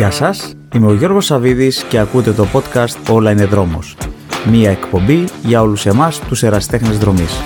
Γεια 0.00 0.10
σας, 0.10 0.54
είμαι 0.74 0.86
ο 0.86 0.94
Γιώργος 0.94 1.24
Σαβίδης 1.24 1.82
και 1.82 1.98
ακούτε 1.98 2.32
το 2.32 2.46
podcast 2.52 3.10
«Όλα 3.10 3.30
είναι 3.30 3.44
δρόμος». 3.44 3.96
Μία 4.50 4.70
εκπομπή 4.70 5.24
για 5.44 5.62
όλους 5.62 5.86
εμάς 5.86 6.20
τους 6.20 6.42
εραστέχνες 6.42 6.98
δρομής. 6.98 7.40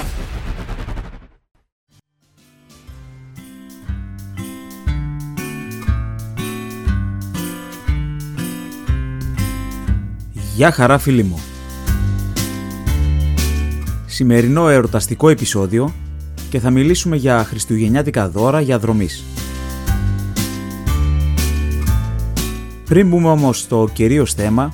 Γεια 10.56 10.70
χαρά 10.70 10.98
φίλοι 10.98 11.22
μου. 11.22 11.40
Σημερινό 14.06 14.68
εορταστικό 14.68 15.28
επεισόδιο 15.28 15.94
και 16.50 16.58
θα 16.58 16.70
μιλήσουμε 16.70 17.16
για 17.16 17.44
χριστουγεννιάτικα 17.44 18.28
δώρα 18.28 18.60
για 18.60 18.78
δρομής. 18.78 19.24
Πριν 22.84 23.08
μπούμε 23.08 23.28
όμως 23.28 23.58
στο 23.58 23.88
κυρίως 23.92 24.34
θέμα, 24.34 24.72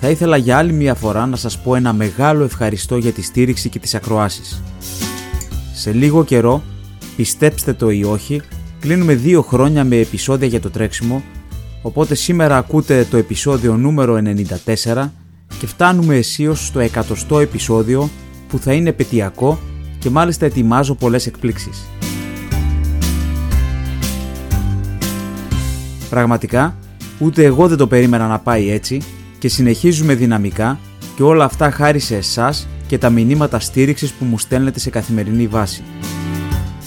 θα 0.00 0.10
ήθελα 0.10 0.36
για 0.36 0.58
άλλη 0.58 0.72
μια 0.72 0.94
φορά 0.94 1.26
να 1.26 1.36
σας 1.36 1.58
πω 1.58 1.74
ένα 1.74 1.92
μεγάλο 1.92 2.44
ευχαριστώ 2.44 2.96
για 2.96 3.12
τη 3.12 3.22
στήριξη 3.22 3.68
και 3.68 3.78
τις 3.78 3.94
ακροάσεις. 3.94 4.62
Σε 5.74 5.92
λίγο 5.92 6.24
καιρό, 6.24 6.62
πιστέψτε 7.16 7.72
το 7.72 7.90
ή 7.90 8.04
όχι, 8.04 8.42
κλείνουμε 8.80 9.14
δύο 9.14 9.42
χρόνια 9.42 9.84
με 9.84 9.96
επεισόδια 9.96 10.46
για 10.46 10.60
το 10.60 10.70
τρέξιμο, 10.70 11.22
οπότε 11.82 12.14
σήμερα 12.14 12.56
ακούτε 12.56 13.06
το 13.10 13.16
επεισόδιο 13.16 13.76
νούμερο 13.76 14.18
94 14.94 15.08
και 15.58 15.66
φτάνουμε 15.66 16.16
αισίως 16.16 16.66
στο 16.66 16.80
εκατοστό 16.80 17.38
επεισόδιο 17.38 18.08
που 18.48 18.58
θα 18.58 18.72
είναι 18.72 18.92
πετειακό 18.92 19.58
και 19.98 20.10
μάλιστα 20.10 20.46
ετοιμάζω 20.46 20.94
πολλές 20.94 21.26
εκπλήξεις. 21.26 21.86
Πραγματικά, 26.10 26.77
ούτε 27.18 27.44
εγώ 27.44 27.68
δεν 27.68 27.76
το 27.76 27.86
περίμενα 27.86 28.26
να 28.26 28.38
πάει 28.38 28.70
έτσι 28.70 29.02
και 29.38 29.48
συνεχίζουμε 29.48 30.14
δυναμικά 30.14 30.78
και 31.16 31.22
όλα 31.22 31.44
αυτά 31.44 31.70
χάρη 31.70 31.98
σε 31.98 32.16
εσάς 32.16 32.68
και 32.86 32.98
τα 32.98 33.10
μηνύματα 33.10 33.60
στήριξης 33.60 34.12
που 34.12 34.24
μου 34.24 34.38
στέλνετε 34.38 34.78
σε 34.78 34.90
καθημερινή 34.90 35.46
βάση. 35.46 35.82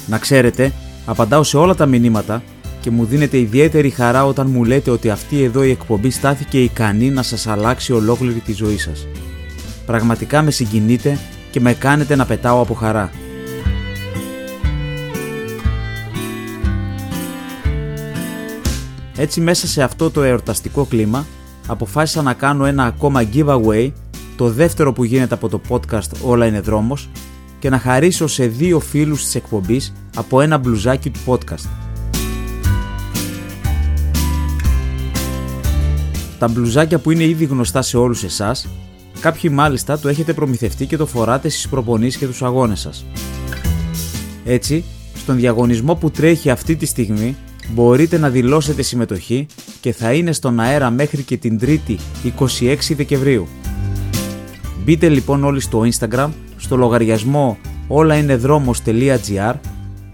Να 0.07 0.17
ξέρετε, 0.17 0.71
απαντάω 1.05 1.43
σε 1.43 1.57
όλα 1.57 1.75
τα 1.75 1.85
μηνύματα 1.85 2.43
και 2.81 2.91
μου 2.91 3.05
δίνετε 3.05 3.37
ιδιαίτερη 3.37 3.89
χαρά 3.89 4.25
όταν 4.25 4.49
μου 4.49 4.63
λέτε 4.63 4.91
ότι 4.91 5.09
αυτή 5.09 5.43
εδώ 5.43 5.63
η 5.63 5.69
εκπομπή 5.69 6.09
στάθηκε 6.09 6.63
ικανή 6.63 7.09
να 7.09 7.23
σας 7.23 7.47
αλλάξει 7.47 7.93
ολόκληρη 7.93 8.39
τη 8.39 8.53
ζωή 8.53 8.77
σας. 8.77 9.07
Πραγματικά 9.85 10.41
με 10.41 10.51
συγκινείτε 10.51 11.19
και 11.51 11.59
με 11.59 11.73
κάνετε 11.73 12.15
να 12.15 12.25
πετάω 12.25 12.61
από 12.61 12.73
χαρά. 12.73 13.11
Έτσι 19.21 19.41
μέσα 19.41 19.67
σε 19.67 19.83
αυτό 19.83 20.11
το 20.11 20.23
εορταστικό 20.23 20.85
κλίμα 20.85 21.25
αποφάσισα 21.67 22.21
να 22.21 22.33
κάνω 22.33 22.65
ένα 22.65 22.83
ακόμα 22.83 23.23
giveaway, 23.33 23.91
το 24.35 24.49
δεύτερο 24.49 24.93
που 24.93 25.03
γίνεται 25.03 25.33
από 25.33 25.49
το 25.49 25.61
podcast 25.69 26.21
Όλα 26.23 26.45
είναι 26.45 26.59
δρόμος 26.59 27.09
και 27.59 27.69
να 27.69 27.79
χαρίσω 27.79 28.27
σε 28.27 28.45
δύο 28.45 28.79
φίλους 28.79 29.23
της 29.23 29.35
εκπομπής 29.35 29.93
από 30.15 30.41
ένα 30.41 30.57
μπλουζάκι 30.57 31.09
του 31.09 31.19
podcast. 31.25 31.67
Τα 36.39 36.47
μπλουζάκια 36.47 36.99
που 36.99 37.11
είναι 37.11 37.23
ήδη 37.23 37.45
γνωστά 37.45 37.81
σε 37.81 37.97
όλους 37.97 38.23
εσάς, 38.23 38.67
κάποιοι 39.19 39.51
μάλιστα 39.53 39.99
το 39.99 40.09
έχετε 40.09 40.33
προμηθευτεί 40.33 40.85
και 40.85 40.97
το 40.97 41.05
φοράτε 41.05 41.49
στις 41.49 41.67
προπονήσεις 41.67 42.19
και 42.19 42.25
τους 42.25 42.41
αγώνες 42.41 42.79
σας. 42.79 43.05
Έτσι, 44.45 44.83
στον 45.15 45.35
διαγωνισμό 45.35 45.95
που 45.95 46.11
τρέχει 46.11 46.49
αυτή 46.49 46.75
τη 46.75 46.85
στιγμή 46.85 47.35
μπορείτε 47.73 48.17
να 48.17 48.29
δηλώσετε 48.29 48.81
συμμετοχή 48.81 49.45
και 49.79 49.93
θα 49.93 50.13
είναι 50.13 50.31
στον 50.31 50.59
αέρα 50.59 50.89
μέχρι 50.89 51.23
και 51.23 51.37
την 51.37 51.59
3η 51.61 51.95
26 52.39 52.75
Δεκεμβρίου. 52.95 53.47
Μπείτε 54.83 55.09
λοιπόν 55.09 55.43
όλοι 55.43 55.59
στο 55.59 55.83
Instagram, 55.91 56.29
στο 56.57 56.75
λογαριασμό 56.77 57.57
όλαεινεδρόμος.gr, 57.87 59.53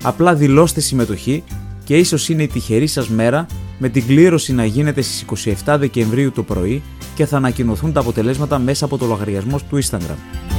απλά 0.03 0.35
δηλώστε 0.35 0.79
συμμετοχή 0.79 1.43
και 1.83 1.97
ίσως 1.97 2.29
είναι 2.29 2.43
η 2.43 2.47
τυχερή 2.47 2.87
σας 2.87 3.09
μέρα 3.09 3.45
με 3.77 3.89
την 3.89 4.05
κλήρωση 4.07 4.53
να 4.53 4.65
γίνεται 4.65 5.01
στις 5.01 5.53
27 5.65 5.75
Δεκεμβρίου 5.79 6.31
το 6.31 6.43
πρωί 6.43 6.81
και 7.15 7.25
θα 7.25 7.37
ανακοινωθούν 7.37 7.93
τα 7.93 7.99
αποτελέσματα 7.99 8.59
μέσα 8.59 8.85
από 8.85 8.97
το 8.97 9.05
λογαριασμό 9.05 9.59
του 9.69 9.83
Instagram. 9.83 10.56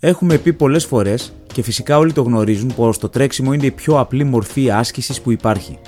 Έχουμε 0.00 0.38
πει 0.38 0.52
πολλές 0.52 0.84
φορές 0.84 1.32
και 1.52 1.62
φυσικά 1.62 1.98
όλοι 1.98 2.12
το 2.12 2.22
γνωρίζουν 2.22 2.74
πως 2.74 2.98
το 2.98 3.08
τρέξιμο 3.08 3.52
είναι 3.52 3.66
η 3.66 3.70
πιο 3.70 3.98
απλή 3.98 4.24
μορφή 4.24 4.70
άσκησης 4.70 5.20
που 5.20 5.30
υπάρχει. 5.30 5.78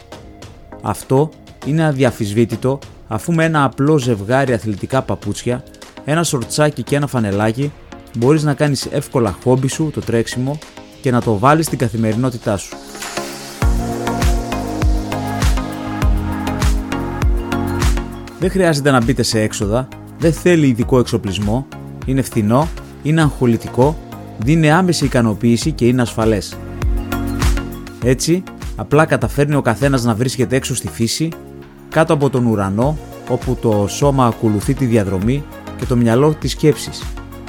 Αυτό 0.82 1.30
είναι 1.66 1.84
αδιαφυσβήτητο 1.84 2.78
αφού 3.08 3.32
με 3.32 3.44
ένα 3.44 3.64
απλό 3.64 3.98
ζευγάρι 3.98 4.52
αθλητικά 4.52 5.02
παπούτσια, 5.02 5.64
ένα 6.04 6.22
σορτσάκι 6.22 6.82
και 6.82 6.96
ένα 6.96 7.06
φανελάκι 7.06 7.72
μπορείς 8.16 8.42
να 8.42 8.54
κάνεις 8.54 8.86
εύκολα 8.86 9.36
χόμπι 9.42 9.68
σου 9.68 9.90
το 9.94 10.00
τρέξιμο 10.00 10.58
και 11.00 11.10
να 11.10 11.20
το 11.20 11.38
βάλεις 11.38 11.66
στην 11.66 11.78
καθημερινότητά 11.78 12.56
σου. 12.56 12.76
Δεν 18.38 18.50
χρειάζεται 18.50 18.90
να 18.90 19.04
μπείτε 19.04 19.22
σε 19.22 19.40
έξοδα, 19.40 19.88
δεν 20.18 20.32
θέλει 20.32 20.66
ειδικό 20.66 20.98
εξοπλισμό, 20.98 21.66
είναι 22.06 22.22
φθηνό, 22.22 22.68
είναι 23.02 23.20
αγχολητικό, 23.20 23.96
δίνει 24.38 24.70
άμεση 24.70 25.04
ικανοποίηση 25.04 25.72
και 25.72 25.86
είναι 25.86 26.02
ασφαλές. 26.02 26.56
Έτσι, 28.04 28.42
απλά 28.76 29.04
καταφέρνει 29.04 29.54
ο 29.54 29.62
καθένας 29.62 30.04
να 30.04 30.14
βρίσκεται 30.14 30.56
έξω 30.56 30.74
στη 30.74 30.88
φύση, 30.88 31.28
κάτω 31.88 32.12
από 32.12 32.30
τον 32.30 32.46
ουρανό, 32.46 32.98
όπου 33.28 33.56
το 33.60 33.86
σώμα 33.88 34.26
ακολουθεί 34.26 34.74
τη 34.74 34.84
διαδρομή 34.84 35.44
και 35.78 35.86
το 35.86 35.96
μυαλό 35.96 36.34
της 36.34 36.50
σκέψης, 36.50 37.02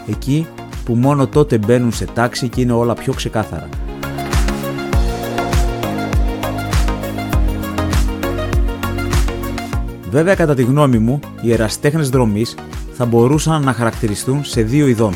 εκεί 0.09 0.47
που 0.85 0.93
μόνο 0.93 1.27
τότε 1.27 1.57
μπαίνουν 1.57 1.91
σε 1.91 2.05
τάξη 2.05 2.49
και 2.49 2.61
είναι 2.61 2.73
όλα 2.73 2.93
πιο 2.93 3.13
ξεκάθαρα. 3.13 3.69
Βέβαια 10.11 10.35
κατά 10.35 10.53
τη 10.53 10.63
γνώμη 10.63 10.97
μου, 10.97 11.19
οι 11.41 11.51
εραστέχνες 11.51 12.09
δρομής 12.09 12.55
θα 12.93 13.05
μπορούσαν 13.05 13.63
να 13.63 13.73
χαρακτηριστούν 13.73 14.43
σε 14.43 14.61
δύο 14.61 14.87
ειδών. 14.87 15.13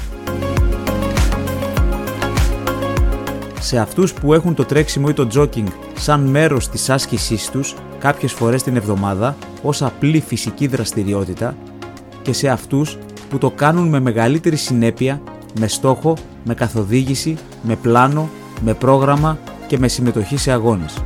Σε 3.66 3.80
αυτούς 3.80 4.14
που 4.14 4.34
έχουν 4.34 4.54
το 4.54 4.66
τρέξιμο 4.66 5.06
ή 5.10 5.14
το 5.14 5.28
τζόκινγκ 5.28 5.68
σαν 5.94 6.22
μέρος 6.22 6.70
της 6.70 6.90
άσκησής 6.90 7.50
τους 7.50 7.76
κάποιες 8.00 8.34
φορές 8.34 8.64
την 8.64 8.76
εβδομάδα 8.76 9.36
ως 9.62 9.82
απλή 9.82 10.24
φυσική 10.28 10.68
δραστηριότητα 10.68 11.56
και 12.22 12.34
σε 12.34 12.48
αυτούς 12.48 12.98
που 13.30 13.38
το 13.38 13.52
κάνουν 13.52 13.88
με 13.88 14.00
μεγαλύτερη 14.00 14.56
συνέπεια, 14.56 15.22
με 15.60 15.68
στόχο, 15.68 16.18
με 16.44 16.54
καθοδήγηση, 16.54 17.38
με 17.62 17.76
πλάνο, 17.76 18.30
με 18.64 18.74
πρόγραμμα 18.74 19.38
και 19.68 19.78
με 19.78 19.88
συμμετοχή 19.88 20.38
σε 20.38 20.52
αγώνες. 20.52 21.04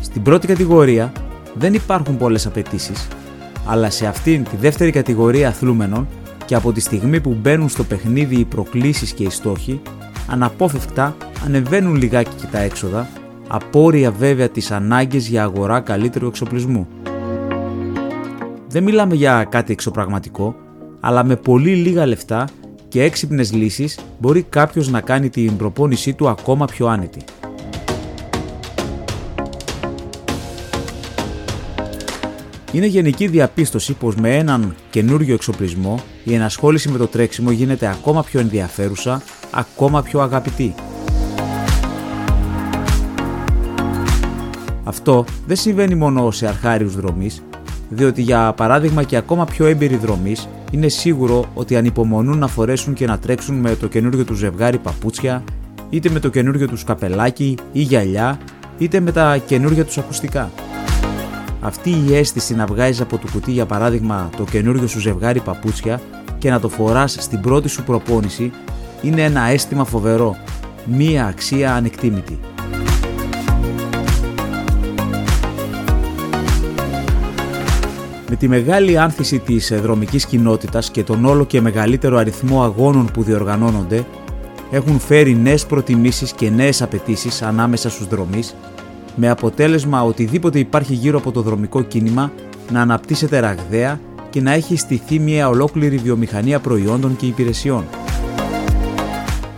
Στην 0.00 0.22
πρώτη 0.22 0.46
κατηγορία 0.46 1.12
δεν 1.54 1.74
υπάρχουν 1.74 2.16
πολλές 2.16 2.46
απαιτήσεις, 2.46 3.08
αλλά 3.66 3.90
σε 3.90 4.06
αυτήν 4.06 4.44
τη 4.44 4.56
δεύτερη 4.56 4.90
κατηγορία 4.90 5.48
αθλούμενων 5.48 6.08
και 6.44 6.54
από 6.54 6.72
τη 6.72 6.80
στιγμή 6.80 7.20
που 7.20 7.36
μπαίνουν 7.40 7.68
στο 7.68 7.84
παιχνίδι 7.84 8.36
οι 8.36 8.44
προκλήσεις 8.44 9.12
και 9.12 9.22
οι 9.22 9.30
στόχοι, 9.30 9.80
αναπόφευκτα 10.28 11.16
ανεβαίνουν 11.44 11.94
λιγάκι 11.94 12.34
και 12.40 12.46
τα 12.50 12.58
έξοδα, 12.58 13.08
απόρρια 13.48 14.10
βέβαια 14.10 14.48
τις 14.48 14.70
ανάγκες 14.70 15.28
για 15.28 15.42
αγορά 15.42 15.80
καλύτερου 15.80 16.26
εξοπλισμού. 16.26 16.88
Δεν 18.68 18.82
μιλάμε 18.82 19.14
για 19.14 19.44
κάτι 19.44 19.72
εξωπραγματικό, 19.72 20.56
αλλά 21.00 21.24
με 21.24 21.36
πολύ 21.36 21.74
λίγα 21.74 22.06
λεφτά 22.06 22.48
και 22.88 23.02
έξυπνες 23.02 23.52
λύσεις 23.52 23.98
μπορεί 24.18 24.42
κάποιος 24.42 24.88
να 24.88 25.00
κάνει 25.00 25.28
την 25.28 25.56
προπόνησή 25.56 26.12
του 26.12 26.28
ακόμα 26.28 26.66
πιο 26.66 26.86
άνετη. 26.86 27.20
Είναι 32.74 32.86
γενική 32.86 33.26
διαπίστωση 33.26 33.92
πως 33.92 34.14
με 34.14 34.36
έναν 34.36 34.74
καινούριο 34.90 35.34
εξοπλισμό 35.34 36.02
η 36.24 36.34
ενασχόληση 36.34 36.88
με 36.88 36.98
το 36.98 37.06
τρέξιμο 37.06 37.50
γίνεται 37.50 37.88
ακόμα 37.88 38.22
πιο 38.22 38.40
ενδιαφέρουσα, 38.40 39.22
ακόμα 39.50 40.02
πιο 40.02 40.20
αγαπητή. 40.20 40.74
Αυτό 44.84 45.24
δεν 45.46 45.56
συμβαίνει 45.56 45.94
μόνο 45.94 46.30
σε 46.30 46.46
αρχάριους 46.46 46.96
δρομείς, 46.96 47.42
διότι 47.88 48.22
για 48.22 48.52
παράδειγμα 48.52 49.02
και 49.02 49.16
ακόμα 49.16 49.44
πιο 49.44 49.66
έμπειροι 49.66 49.96
δρομείς 49.96 50.48
είναι 50.70 50.88
σίγουρο 50.88 51.44
ότι 51.54 51.76
ανυπομονούν 51.76 52.38
να 52.38 52.46
φορέσουν 52.46 52.94
και 52.94 53.06
να 53.06 53.18
τρέξουν 53.18 53.54
με 53.54 53.76
το 53.76 53.88
καινούριο 53.88 54.24
τους 54.24 54.38
ζευγάρι 54.38 54.78
παπούτσια, 54.78 55.44
είτε 55.90 56.10
με 56.10 56.20
το 56.20 56.28
καινούριο 56.28 56.68
τους 56.68 56.84
καπελάκι 56.84 57.56
ή 57.72 57.80
γυαλιά, 57.80 58.38
είτε 58.78 59.00
με 59.00 59.12
τα 59.12 59.38
καινούργια 59.46 59.84
τους 59.84 59.98
ακουστικά. 59.98 60.50
Αυτή 61.64 61.90
η 61.90 62.16
αίσθηση 62.16 62.54
να 62.54 62.66
βγάζεις 62.66 63.00
από 63.00 63.18
το 63.18 63.26
κουτί 63.32 63.50
για 63.52 63.66
παράδειγμα 63.66 64.30
το 64.36 64.44
καινούριο 64.44 64.86
σου 64.86 64.98
ζευγάρι 64.98 65.40
παπούτσια 65.40 66.00
και 66.38 66.50
να 66.50 66.60
το 66.60 66.68
φοράς 66.68 67.16
στην 67.20 67.40
πρώτη 67.40 67.68
σου 67.68 67.82
προπόνηση 67.82 68.52
είναι 69.02 69.22
ένα 69.22 69.42
αίσθημα 69.42 69.84
φοβερό 69.84 70.36
μία 70.84 71.26
αξία 71.26 71.74
ανεκτήμητη. 71.74 72.38
Με 78.28 78.36
τη 78.36 78.48
μεγάλη 78.48 78.98
άνθηση 78.98 79.38
της 79.38 79.72
δρομικής 79.82 80.26
κοινότητας 80.26 80.90
και 80.90 81.04
τον 81.04 81.24
όλο 81.24 81.44
και 81.44 81.60
μεγαλύτερο 81.60 82.16
αριθμό 82.16 82.62
αγώνων 82.62 83.10
που 83.12 83.22
διοργανώνονται, 83.22 84.04
έχουν 84.70 84.98
φέρει 84.98 85.36
νέες 85.36 85.66
προτιμήσεις 85.66 86.32
και 86.32 86.50
νέες 86.50 86.82
απαιτήσεις 86.82 87.42
ανάμεσα 87.42 87.90
στους 87.90 88.06
δρομείς, 88.06 88.54
με 89.16 89.28
αποτέλεσμα 89.28 90.02
οτιδήποτε 90.02 90.58
υπάρχει 90.58 90.94
γύρω 90.94 91.18
από 91.18 91.32
το 91.32 91.42
δρομικό 91.42 91.82
κίνημα 91.82 92.32
να 92.70 92.80
αναπτύσσεται 92.80 93.38
ραγδαία 93.38 94.00
και 94.30 94.40
να 94.40 94.52
έχει 94.52 94.76
στηθεί 94.76 95.18
μια 95.18 95.48
ολόκληρη 95.48 95.96
βιομηχανία 95.96 96.60
προϊόντων 96.60 97.16
και 97.16 97.26
υπηρεσιών. 97.26 97.84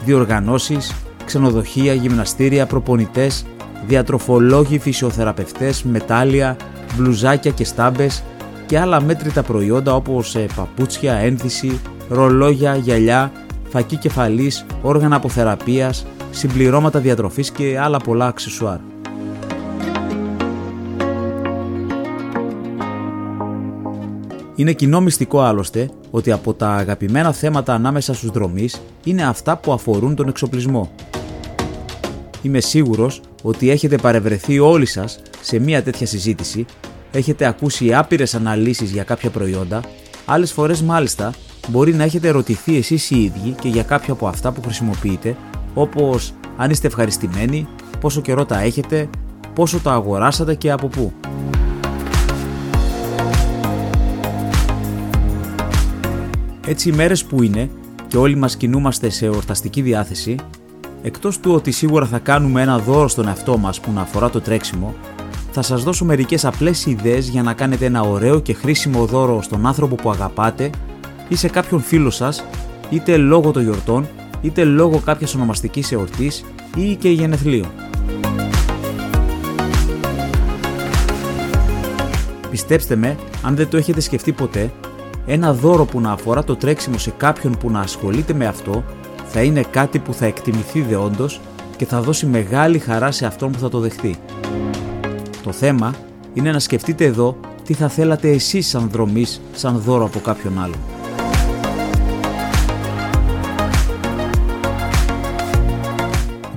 Διοργανώσεις, 0.04 0.94
ξενοδοχεία, 1.24 1.92
γυμναστήρια, 1.92 2.66
προπονητές, 2.66 3.46
διατροφολόγοι, 3.86 4.78
φυσιοθεραπευτές, 4.78 5.82
μετάλλια, 5.82 6.56
μπλουζάκια 6.96 7.50
και 7.50 7.64
στάμπες 7.64 8.22
και 8.66 8.78
άλλα 8.78 9.00
μέτρητα 9.00 9.42
προϊόντα 9.42 9.94
όπως 9.94 10.34
ε, 10.34 10.46
παπούτσια, 10.56 11.14
ένδυση, 11.14 11.80
ρολόγια, 12.08 12.76
γυαλιά, 12.76 13.32
φακή 13.68 13.96
κεφαλής, 13.96 14.66
όργανα 14.82 15.16
αποθεραπείας, 15.16 16.06
συμπληρώματα 16.30 16.98
διατροφής 16.98 17.50
και 17.50 17.78
άλλα 17.78 17.98
πολλά 17.98 18.26
αξεσουάρ. 18.26 18.78
Είναι 24.58 24.72
κοινό 24.72 25.00
μυστικό 25.00 25.40
άλλωστε 25.40 25.90
ότι 26.10 26.32
από 26.32 26.54
τα 26.54 26.70
αγαπημένα 26.70 27.32
θέματα 27.32 27.74
ανάμεσα 27.74 28.14
στους 28.14 28.30
δρομείς 28.30 28.80
είναι 29.04 29.26
αυτά 29.26 29.56
που 29.56 29.72
αφορούν 29.72 30.14
τον 30.14 30.28
εξοπλισμό. 30.28 30.90
Είμαι 32.42 32.60
σίγουρος 32.60 33.20
ότι 33.42 33.70
έχετε 33.70 33.96
παρευρεθεί 33.96 34.58
όλοι 34.58 34.86
σας 34.86 35.20
σε 35.40 35.58
μια 35.58 35.82
τέτοια 35.82 36.06
συζήτηση, 36.06 36.66
έχετε 37.12 37.46
ακούσει 37.46 37.94
άπειρες 37.94 38.34
αναλύσεις 38.34 38.90
για 38.90 39.02
κάποια 39.02 39.30
προϊόντα, 39.30 39.80
άλλες 40.24 40.52
φορές 40.52 40.82
μάλιστα 40.82 41.32
μπορεί 41.68 41.94
να 41.94 42.04
έχετε 42.04 42.28
ερωτηθεί 42.28 42.76
εσείς 42.76 43.10
οι 43.10 43.22
ίδιοι 43.22 43.54
και 43.60 43.68
για 43.68 43.82
κάποια 43.82 44.12
από 44.12 44.26
αυτά 44.26 44.52
που 44.52 44.62
χρησιμοποιείτε, 44.62 45.36
όπως 45.74 46.34
αν 46.56 46.70
είστε 46.70 46.86
ευχαριστημένοι, 46.86 47.68
πόσο 48.00 48.20
καιρό 48.20 48.44
τα 48.44 48.60
έχετε, 48.60 49.08
πόσο 49.54 49.78
τα 49.78 49.92
αγοράσατε 49.92 50.54
και 50.54 50.70
από 50.70 50.86
πού. 50.86 51.12
Έτσι 56.68 56.88
οι 56.88 56.92
μέρες 56.92 57.24
που 57.24 57.42
είναι 57.42 57.70
και 58.08 58.16
όλοι 58.16 58.36
μας 58.36 58.56
κινούμαστε 58.56 59.08
σε 59.08 59.28
ορταστική 59.28 59.82
διάθεση, 59.82 60.36
εκτός 61.02 61.40
του 61.40 61.52
ότι 61.52 61.70
σίγουρα 61.70 62.06
θα 62.06 62.18
κάνουμε 62.18 62.62
ένα 62.62 62.78
δώρο 62.78 63.08
στον 63.08 63.28
εαυτό 63.28 63.58
μας 63.58 63.80
που 63.80 63.92
να 63.92 64.00
αφορά 64.00 64.30
το 64.30 64.40
τρέξιμο, 64.40 64.94
θα 65.50 65.62
σας 65.62 65.82
δώσω 65.82 66.04
μερικές 66.04 66.44
απλές 66.44 66.86
ιδέες 66.86 67.28
για 67.28 67.42
να 67.42 67.52
κάνετε 67.52 67.84
ένα 67.84 68.00
ωραίο 68.00 68.40
και 68.40 68.52
χρήσιμο 68.52 69.06
δώρο 69.06 69.42
στον 69.42 69.66
άνθρωπο 69.66 69.94
που 69.94 70.10
αγαπάτε 70.10 70.70
ή 71.28 71.36
σε 71.36 71.48
κάποιον 71.48 71.80
φίλο 71.80 72.10
σας, 72.10 72.44
είτε 72.90 73.16
λόγω 73.16 73.50
των 73.50 73.62
γιορτών, 73.62 74.08
είτε 74.40 74.64
λόγω 74.64 74.98
κάποιας 74.98 75.34
ονομαστικής 75.34 75.92
εορτής 75.92 76.44
ή 76.76 76.94
και 76.94 77.08
γενεθλίων. 77.08 77.70
Πιστέψτε 82.50 82.96
με, 82.96 83.16
αν 83.42 83.56
δεν 83.56 83.68
το 83.68 83.76
έχετε 83.76 84.00
σκεφτεί 84.00 84.32
ποτέ, 84.32 84.72
ένα 85.26 85.54
δώρο 85.54 85.84
που 85.84 86.00
να 86.00 86.12
αφορά 86.12 86.44
το 86.44 86.56
τρέξιμο 86.56 86.98
σε 86.98 87.10
κάποιον 87.10 87.56
που 87.58 87.70
να 87.70 87.80
ασχολείται 87.80 88.34
με 88.34 88.46
αυτό 88.46 88.84
θα 89.26 89.42
είναι 89.42 89.62
κάτι 89.70 89.98
που 89.98 90.12
θα 90.12 90.26
εκτιμηθεί 90.26 90.80
δεόντως 90.80 91.40
και 91.76 91.86
θα 91.86 92.00
δώσει 92.00 92.26
μεγάλη 92.26 92.78
χαρά 92.78 93.10
σε 93.10 93.26
αυτόν 93.26 93.52
που 93.52 93.58
θα 93.58 93.68
το 93.68 93.78
δεχτεί. 93.78 94.16
Το 95.42 95.52
θέμα 95.52 95.94
είναι 96.34 96.52
να 96.52 96.58
σκεφτείτε 96.58 97.04
εδώ 97.04 97.36
τι 97.64 97.74
θα 97.74 97.88
θέλατε 97.88 98.30
εσείς 98.30 98.68
σαν 98.68 98.88
δρομής, 98.92 99.40
σαν 99.52 99.78
δώρο 99.78 100.04
από 100.04 100.18
κάποιον 100.18 100.62
άλλο. 100.62 100.74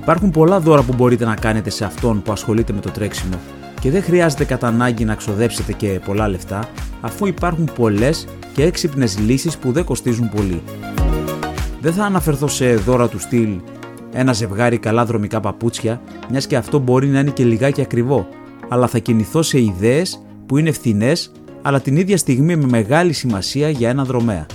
Υπάρχουν 0.02 0.30
πολλά 0.30 0.60
δώρα 0.60 0.82
που 0.82 0.92
μπορείτε 0.96 1.24
να 1.24 1.34
κάνετε 1.34 1.70
σε 1.70 1.84
αυτόν 1.84 2.22
που 2.22 2.32
ασχολείται 2.32 2.72
με 2.72 2.80
το 2.80 2.90
τρέξιμο 2.90 3.38
και 3.80 3.90
δεν 3.90 4.02
χρειάζεται 4.02 4.44
κατά 4.44 4.66
ανάγκη 4.66 5.04
να 5.04 5.14
ξοδέψετε 5.14 5.72
και 5.72 6.00
πολλά 6.04 6.28
λεφτά, 6.28 6.68
αφού 7.00 7.26
υπάρχουν 7.26 7.70
πολλές 7.74 8.26
και 8.54 8.64
έξυπνες 8.64 9.18
λύσεις 9.18 9.56
που 9.56 9.72
δεν 9.72 9.84
κοστίζουν 9.84 10.30
πολύ. 10.36 10.62
Δεν 11.80 11.92
θα 11.92 12.04
αναφερθώ 12.04 12.48
σε 12.48 12.74
δώρα 12.74 13.08
του 13.08 13.18
στυλ 13.18 13.60
ένα 14.12 14.32
ζευγάρι 14.32 14.78
καλά 14.78 15.04
δρομικά 15.04 15.40
παπούτσια, 15.40 16.00
μιας 16.30 16.46
και 16.46 16.56
αυτό 16.56 16.78
μπορεί 16.78 17.06
να 17.06 17.18
είναι 17.18 17.30
και 17.30 17.44
λιγάκι 17.44 17.80
ακριβό, 17.80 18.28
αλλά 18.68 18.86
θα 18.86 18.98
κινηθώ 18.98 19.42
σε 19.42 19.60
ιδέες 19.60 20.22
που 20.46 20.58
είναι 20.58 20.72
φθηνές, 20.72 21.32
αλλά 21.62 21.80
την 21.80 21.96
ίδια 21.96 22.16
στιγμή 22.16 22.56
με 22.56 22.66
μεγάλη 22.66 23.12
σημασία 23.12 23.68
για 23.68 23.88
ένα 23.88 24.04
δρομέα. 24.04 24.46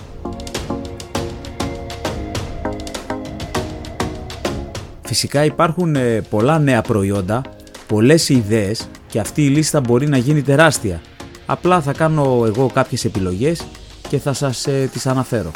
Φυσικά 5.02 5.46
υπάρχουν 5.46 5.96
ε, 5.96 6.22
πολλά 6.30 6.60
νέα 6.60 6.82
προϊόντα, 6.82 7.42
πολλές 7.88 8.30
ιδέες 8.30 8.90
και 9.16 9.22
αυτή 9.22 9.46
η 9.46 9.48
λίστα 9.48 9.80
μπορεί 9.80 10.08
να 10.08 10.18
γίνει 10.18 10.42
τεράστια. 10.42 11.02
Απλά 11.46 11.82
θα 11.82 11.94
κάνω 11.94 12.44
εγώ 12.46 12.70
κάποιες 12.74 13.06
επιλογές 13.06 13.66
και 14.10 14.18
θα 14.18 14.34
σας 14.34 14.68
ε, 14.68 14.90
τις 14.92 15.08
αναφέρω. 15.08 15.52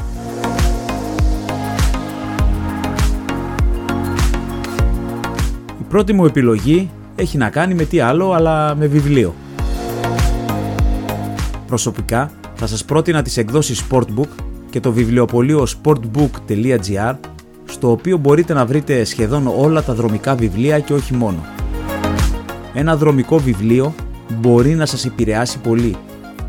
Η 5.79 5.83
πρώτη 5.89 6.13
μου 6.13 6.25
επιλογή 6.25 6.89
έχει 7.15 7.37
να 7.37 7.49
κάνει 7.49 7.73
με 7.73 7.83
τι 7.83 7.99
άλλο 7.99 8.31
αλλά 8.31 8.75
με 8.75 8.85
βιβλίο. 8.85 9.35
Προσωπικά 11.67 12.31
θα 12.55 12.67
σας 12.67 12.85
πρότεινα 12.85 13.21
τις 13.21 13.37
εκδόσεις 13.37 13.85
Sportbook 13.89 14.29
και 14.69 14.79
το 14.79 14.91
βιβλιοπωλείο 14.91 15.67
sportbook.gr 15.83 17.15
στο 17.65 17.91
οποίο 17.91 18.17
μπορείτε 18.17 18.53
να 18.53 18.65
βρείτε 18.65 19.03
σχεδόν 19.03 19.47
όλα 19.47 19.83
τα 19.83 19.93
δρομικά 19.93 20.35
βιβλία 20.35 20.79
και 20.79 20.93
όχι 20.93 21.13
μόνο. 21.13 21.58
Ένα 22.73 22.95
δρομικό 22.97 23.37
βιβλίο 23.37 23.93
μπορεί 24.39 24.75
να 24.75 24.85
σας 24.85 25.05
επηρεάσει 25.05 25.59
πολύ 25.59 25.95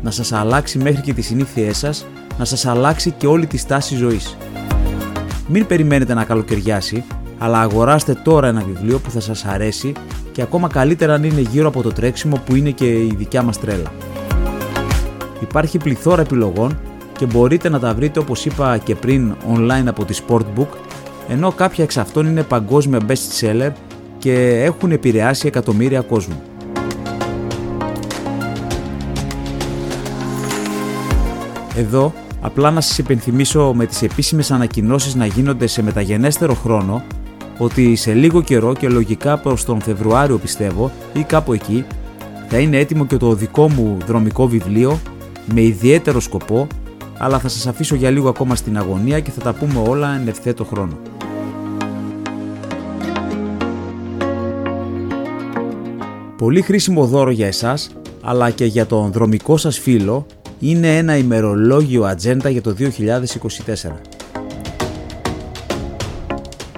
να 0.03 0.11
σας 0.11 0.31
αλλάξει 0.31 0.77
μέχρι 0.77 1.01
και 1.01 1.13
τις 1.13 1.25
συνήθειές 1.25 1.77
σας, 1.77 2.05
να 2.37 2.45
σας 2.45 2.65
αλλάξει 2.65 3.11
και 3.11 3.27
όλη 3.27 3.45
τη 3.45 3.57
στάση 3.57 3.95
ζωής. 3.95 4.37
Μην 5.47 5.67
περιμένετε 5.67 6.13
να 6.13 6.23
καλοκαιριάσει, 6.23 7.03
αλλά 7.37 7.59
αγοράστε 7.59 8.13
τώρα 8.13 8.47
ένα 8.47 8.63
βιβλίο 8.63 8.99
που 8.99 9.11
θα 9.11 9.19
σας 9.19 9.45
αρέσει 9.45 9.93
και 10.31 10.41
ακόμα 10.41 10.67
καλύτερα 10.67 11.13
αν 11.13 11.23
είναι 11.23 11.41
γύρω 11.41 11.67
από 11.67 11.81
το 11.81 11.91
τρέξιμο 11.91 12.41
που 12.45 12.55
είναι 12.55 12.69
και 12.69 12.85
η 12.85 13.13
δικιά 13.17 13.43
μας 13.43 13.59
τρέλα. 13.59 13.91
Υπάρχει 15.41 15.77
πληθώρα 15.77 16.21
επιλογών 16.21 16.79
και 17.17 17.25
μπορείτε 17.25 17.69
να 17.69 17.79
τα 17.79 17.93
βρείτε 17.93 18.19
όπως 18.19 18.45
είπα 18.45 18.77
και 18.77 18.95
πριν 18.95 19.35
online 19.53 19.87
από 19.87 20.05
τη 20.05 20.17
Sportbook, 20.27 20.67
ενώ 21.29 21.51
κάποια 21.51 21.83
εξ 21.83 21.97
αυτών 21.97 22.25
είναι 22.25 22.43
παγκόσμια 22.43 22.99
best 23.07 23.39
seller 23.39 23.71
και 24.21 24.61
έχουν 24.63 24.91
επηρεάσει 24.91 25.47
εκατομμύρια 25.47 26.01
κόσμου. 26.01 26.41
Εδώ 31.75 32.13
απλά 32.41 32.71
να 32.71 32.81
σας 32.81 32.97
υπενθυμίσω 32.97 33.73
με 33.73 33.85
τις 33.85 34.01
επίσημες 34.01 34.51
ανακοινώσεις 34.51 35.15
να 35.15 35.25
γίνονται 35.25 35.67
σε 35.67 35.83
μεταγενέστερο 35.83 36.53
χρόνο 36.53 37.03
ότι 37.57 37.95
σε 37.95 38.13
λίγο 38.13 38.41
καιρό 38.41 38.73
και 38.73 38.89
λογικά 38.89 39.37
προς 39.37 39.65
τον 39.65 39.81
Φεβρουάριο 39.81 40.37
πιστεύω 40.37 40.91
ή 41.13 41.23
κάπου 41.23 41.53
εκεί 41.53 41.85
θα 42.47 42.57
είναι 42.57 42.77
έτοιμο 42.77 43.05
και 43.05 43.17
το 43.17 43.33
δικό 43.33 43.69
μου 43.69 43.97
δρομικό 44.05 44.47
βιβλίο 44.47 44.99
με 45.53 45.61
ιδιαίτερο 45.61 46.19
σκοπό 46.19 46.67
αλλά 47.17 47.39
θα 47.39 47.47
σας 47.47 47.67
αφήσω 47.67 47.95
για 47.95 48.09
λίγο 48.09 48.29
ακόμα 48.29 48.55
στην 48.55 48.77
αγωνία 48.77 49.19
και 49.19 49.31
θα 49.31 49.41
τα 49.41 49.53
πούμε 49.53 49.81
όλα 49.87 50.15
εν 50.15 50.27
ευθέτω 50.27 50.63
χρόνο. 50.63 50.97
Πολύ 56.41 56.61
χρήσιμο 56.61 57.05
δώρο 57.05 57.31
για 57.31 57.47
εσάς 57.47 57.89
αλλά 58.21 58.49
και 58.49 58.65
για 58.65 58.85
τον 58.85 59.11
δρομικό 59.11 59.57
σας 59.57 59.79
φίλο 59.79 60.25
είναι 60.59 60.97
ένα 60.97 61.17
ημερολόγιο 61.17 62.03
ατζέντα 62.03 62.49
για 62.49 62.61
το 62.61 62.75
2024. 62.79 62.87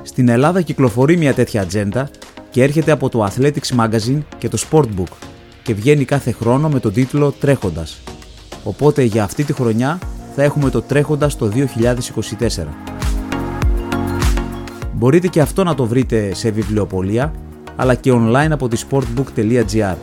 Στην 0.01 0.29
Ελλάδα 0.29 0.61
κυκλοφορεί 0.61 1.17
μια 1.17 1.33
τέτοια 1.33 1.61
ατζέντα 1.61 2.09
και 2.49 2.63
έρχεται 2.63 2.91
από 2.91 3.09
το 3.09 3.25
Athletics 3.25 3.77
Magazine 3.77 4.19
και 4.37 4.49
το 4.49 4.57
Sportbook 4.69 5.11
και 5.63 5.73
βγαίνει 5.73 6.05
κάθε 6.05 6.31
χρόνο 6.31 6.69
με 6.69 6.79
τον 6.79 6.93
τίτλο 6.93 7.31
«Τρέχοντας». 7.31 8.01
Οπότε 8.63 9.03
για 9.03 9.23
αυτή 9.23 9.43
τη 9.43 9.53
χρονιά 9.53 9.99
θα 10.35 10.43
έχουμε 10.43 10.69
το 10.69 10.81
«Τρέχοντας» 10.81 11.37
το 11.37 11.51
2024. 11.55 12.67
Μπορείτε 14.93 15.27
και 15.27 15.41
αυτό 15.41 15.63
να 15.63 15.75
το 15.75 15.85
βρείτε 15.85 16.33
σε 16.33 16.49
βιβλιοπολία 16.49 17.33
αλλά 17.75 17.95
και 17.95 18.11
online 18.13 18.51
από 18.51 18.67
τη 18.67 18.81
sportbook.gr. 18.89 19.95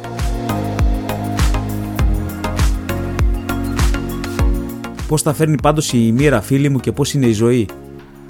Πώς 5.08 5.22
τα 5.22 5.32
φέρνει 5.32 5.60
πάντως 5.62 5.92
η 5.92 6.12
μοίρα 6.12 6.40
φίλη 6.40 6.68
μου 6.68 6.80
και 6.80 6.92
πώς 6.92 7.14
είναι 7.14 7.26
η 7.26 7.32
ζωή; 7.32 7.68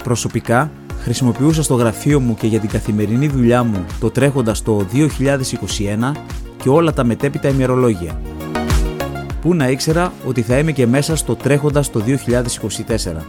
Προσωπικά, 0.03 0.71
χρησιμοποιούσα 1.01 1.63
στο 1.63 1.73
γραφείο 1.73 2.19
μου 2.19 2.35
και 2.35 2.47
για 2.47 2.59
την 2.59 2.69
καθημερινή 2.69 3.27
δουλειά 3.27 3.63
μου 3.63 3.85
το 3.99 4.09
τρέχοντας 4.09 4.61
το 4.61 4.85
2021 4.93 6.11
και 6.57 6.69
όλα 6.69 6.93
τα 6.93 7.03
μετέπειτα 7.03 7.49
ημερολόγια. 7.49 8.21
Πού 9.41 9.53
να 9.53 9.69
ήξερα 9.69 10.13
ότι 10.27 10.41
θα 10.41 10.57
είμαι 10.57 10.71
και 10.71 10.87
μέσα 10.87 11.15
στο 11.15 11.35
τρέχοντας 11.35 11.91
το 11.91 12.03
2024. 12.07 13.21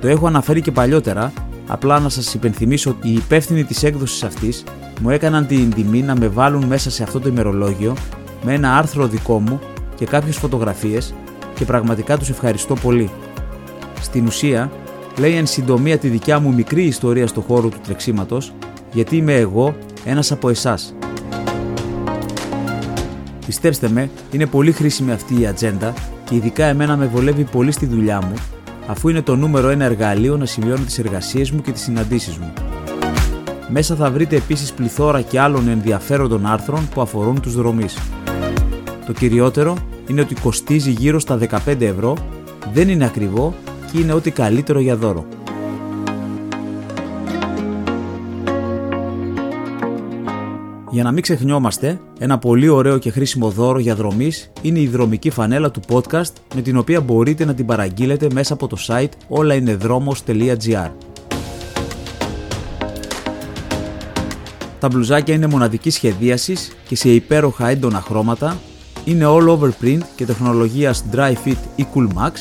Το 0.00 0.08
έχω 0.08 0.26
αναφέρει 0.26 0.60
και 0.60 0.72
παλιότερα, 0.72 1.32
απλά 1.66 1.98
να 1.98 2.08
σας 2.08 2.34
υπενθυμίσω 2.34 2.90
ότι 2.90 3.08
οι 3.08 3.12
υπεύθυνοι 3.12 3.64
της 3.64 3.82
έκδοσης 3.82 4.22
αυτής 4.22 4.64
μου 5.00 5.10
έκαναν 5.10 5.46
την 5.46 5.70
τιμή 5.70 6.02
να 6.02 6.16
με 6.16 6.28
βάλουν 6.28 6.64
μέσα 6.64 6.90
σε 6.90 7.02
αυτό 7.02 7.20
το 7.20 7.28
ημερολόγιο 7.28 7.96
με 8.42 8.54
ένα 8.54 8.76
άρθρο 8.76 9.06
δικό 9.06 9.40
μου 9.40 9.60
και 9.94 10.04
κάποιες 10.04 10.36
φωτογραφίες 10.36 11.14
και 11.54 11.64
πραγματικά 11.64 12.18
τους 12.18 12.28
ευχαριστώ 12.28 12.74
πολύ. 12.74 13.10
Στην 14.00 14.26
ουσία, 14.26 14.70
λέει 15.18 15.34
εν 15.34 15.46
συντομία 15.46 15.98
τη 15.98 16.08
δικιά 16.08 16.38
μου 16.38 16.54
μικρή 16.54 16.82
ιστορία 16.84 17.26
στο 17.26 17.40
χώρο 17.40 17.68
του 17.68 17.78
τρεξίματος, 17.84 18.52
γιατί 18.92 19.16
είμαι 19.16 19.34
εγώ 19.34 19.76
ένας 20.04 20.32
από 20.32 20.48
εσάς. 20.48 20.94
Πιστέψτε 23.46 23.88
με, 23.88 24.10
είναι 24.30 24.46
πολύ 24.46 24.72
χρήσιμη 24.72 25.12
αυτή 25.12 25.40
η 25.40 25.46
ατζέντα 25.46 25.92
και 26.24 26.34
ειδικά 26.34 26.64
εμένα 26.64 26.96
με 26.96 27.06
βολεύει 27.06 27.44
πολύ 27.44 27.72
στη 27.72 27.86
δουλειά 27.86 28.20
μου, 28.22 28.34
αφού 28.86 29.08
είναι 29.08 29.22
το 29.22 29.36
νούμερο 29.36 29.68
ένα 29.68 29.84
εργαλείο 29.84 30.36
να 30.36 30.46
σημειώνω 30.46 30.84
τις 30.84 30.98
εργασίες 30.98 31.50
μου 31.50 31.60
και 31.60 31.72
τις 31.72 31.82
συναντήσεις 31.82 32.36
μου. 32.36 32.52
Μέσα 33.70 33.94
θα 33.94 34.10
βρείτε 34.10 34.36
επίσης 34.36 34.72
πληθώρα 34.72 35.20
και 35.20 35.40
άλλων 35.40 35.68
ενδιαφέροντων 35.68 36.46
άρθρων 36.46 36.88
που 36.88 37.00
αφορούν 37.00 37.40
τους 37.40 37.54
δρομείς. 37.54 37.98
Το 39.06 39.12
κυριότερο 39.12 39.76
είναι 40.06 40.20
ότι 40.20 40.34
κοστίζει 40.34 40.90
γύρω 40.90 41.18
στα 41.18 41.38
15 41.66 41.80
ευρώ, 41.80 42.16
δεν 42.72 42.88
είναι 42.88 43.04
ακριβό 43.04 43.54
και 43.92 43.98
είναι 43.98 44.12
ό,τι 44.12 44.30
καλύτερο 44.30 44.80
για 44.80 44.96
δώρο. 44.96 45.26
Για 50.90 51.02
να 51.02 51.12
μην 51.12 51.22
ξεχνιόμαστε, 51.22 52.00
ένα 52.18 52.38
πολύ 52.38 52.68
ωραίο 52.68 52.98
και 52.98 53.10
χρήσιμο 53.10 53.50
δώρο 53.50 53.78
για 53.78 53.94
δρομής 53.94 54.50
είναι 54.62 54.80
η 54.80 54.86
δρομική 54.86 55.30
φανέλα 55.30 55.70
του 55.70 55.80
podcast 55.88 56.32
με 56.54 56.60
την 56.62 56.76
οποία 56.76 57.00
μπορείτε 57.00 57.44
να 57.44 57.54
την 57.54 57.66
παραγγείλετε 57.66 58.28
μέσα 58.32 58.52
από 58.52 58.66
το 58.66 58.76
site 58.86 59.12
όλαινεδρόμος.gr. 59.28 60.90
Τα 64.78 64.88
μπλουζάκια 64.88 65.34
είναι 65.34 65.46
μοναδικής 65.46 65.94
σχεδίασης 65.94 66.72
και 66.88 66.96
σε 66.96 67.08
υπέροχα 67.08 67.68
έντονα 67.68 68.00
χρώματα, 68.00 68.56
είναι 69.04 69.24
all 69.28 69.48
over 69.48 69.70
print 69.82 70.00
και 70.16 70.26
τεχνολογίας 70.26 71.04
Dry 71.12 71.32
Fit 71.44 71.56
ή 71.76 71.86
Cool 71.94 72.06
Max, 72.06 72.32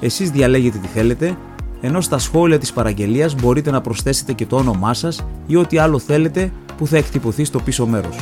εσείς 0.00 0.30
διαλέγετε 0.30 0.78
τι 0.78 0.86
θέλετε, 0.86 1.36
ενώ 1.80 2.00
στα 2.00 2.18
σχόλια 2.18 2.58
της 2.58 2.72
παραγγελίας 2.72 3.34
μπορείτε 3.34 3.70
να 3.70 3.80
προσθέσετε 3.80 4.32
και 4.32 4.46
το 4.46 4.56
όνομά 4.56 4.94
σας 4.94 5.26
ή 5.46 5.56
ό,τι 5.56 5.78
άλλο 5.78 5.98
θέλετε 5.98 6.52
που 6.76 6.86
θα 6.86 6.96
εκτυπωθεί 6.96 7.44
στο 7.44 7.60
πίσω 7.60 7.86
μέρος. 7.86 8.16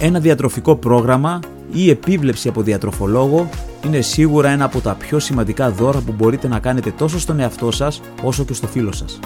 Ένα 0.00 0.20
διατροφικό 0.20 0.76
πρόγραμμα 0.76 1.40
ή 1.72 1.90
επίβλεψη 1.90 2.48
από 2.48 2.62
διατροφολόγο 2.62 3.48
είναι 3.86 4.00
σίγουρα 4.00 4.48
ένα 4.48 4.64
από 4.64 4.80
τα 4.80 4.94
πιο 4.94 5.18
σημαντικά 5.18 5.70
δώρα 5.70 6.00
που 6.00 6.12
μπορείτε 6.12 6.48
να 6.48 6.58
κάνετε 6.58 6.90
τόσο 6.90 7.18
στον 7.18 7.40
εαυτό 7.40 7.70
σας 7.70 8.00
όσο 8.22 8.44
και 8.44 8.52
στο 8.54 8.66
φίλο 8.66 8.92
σας. 8.92 9.18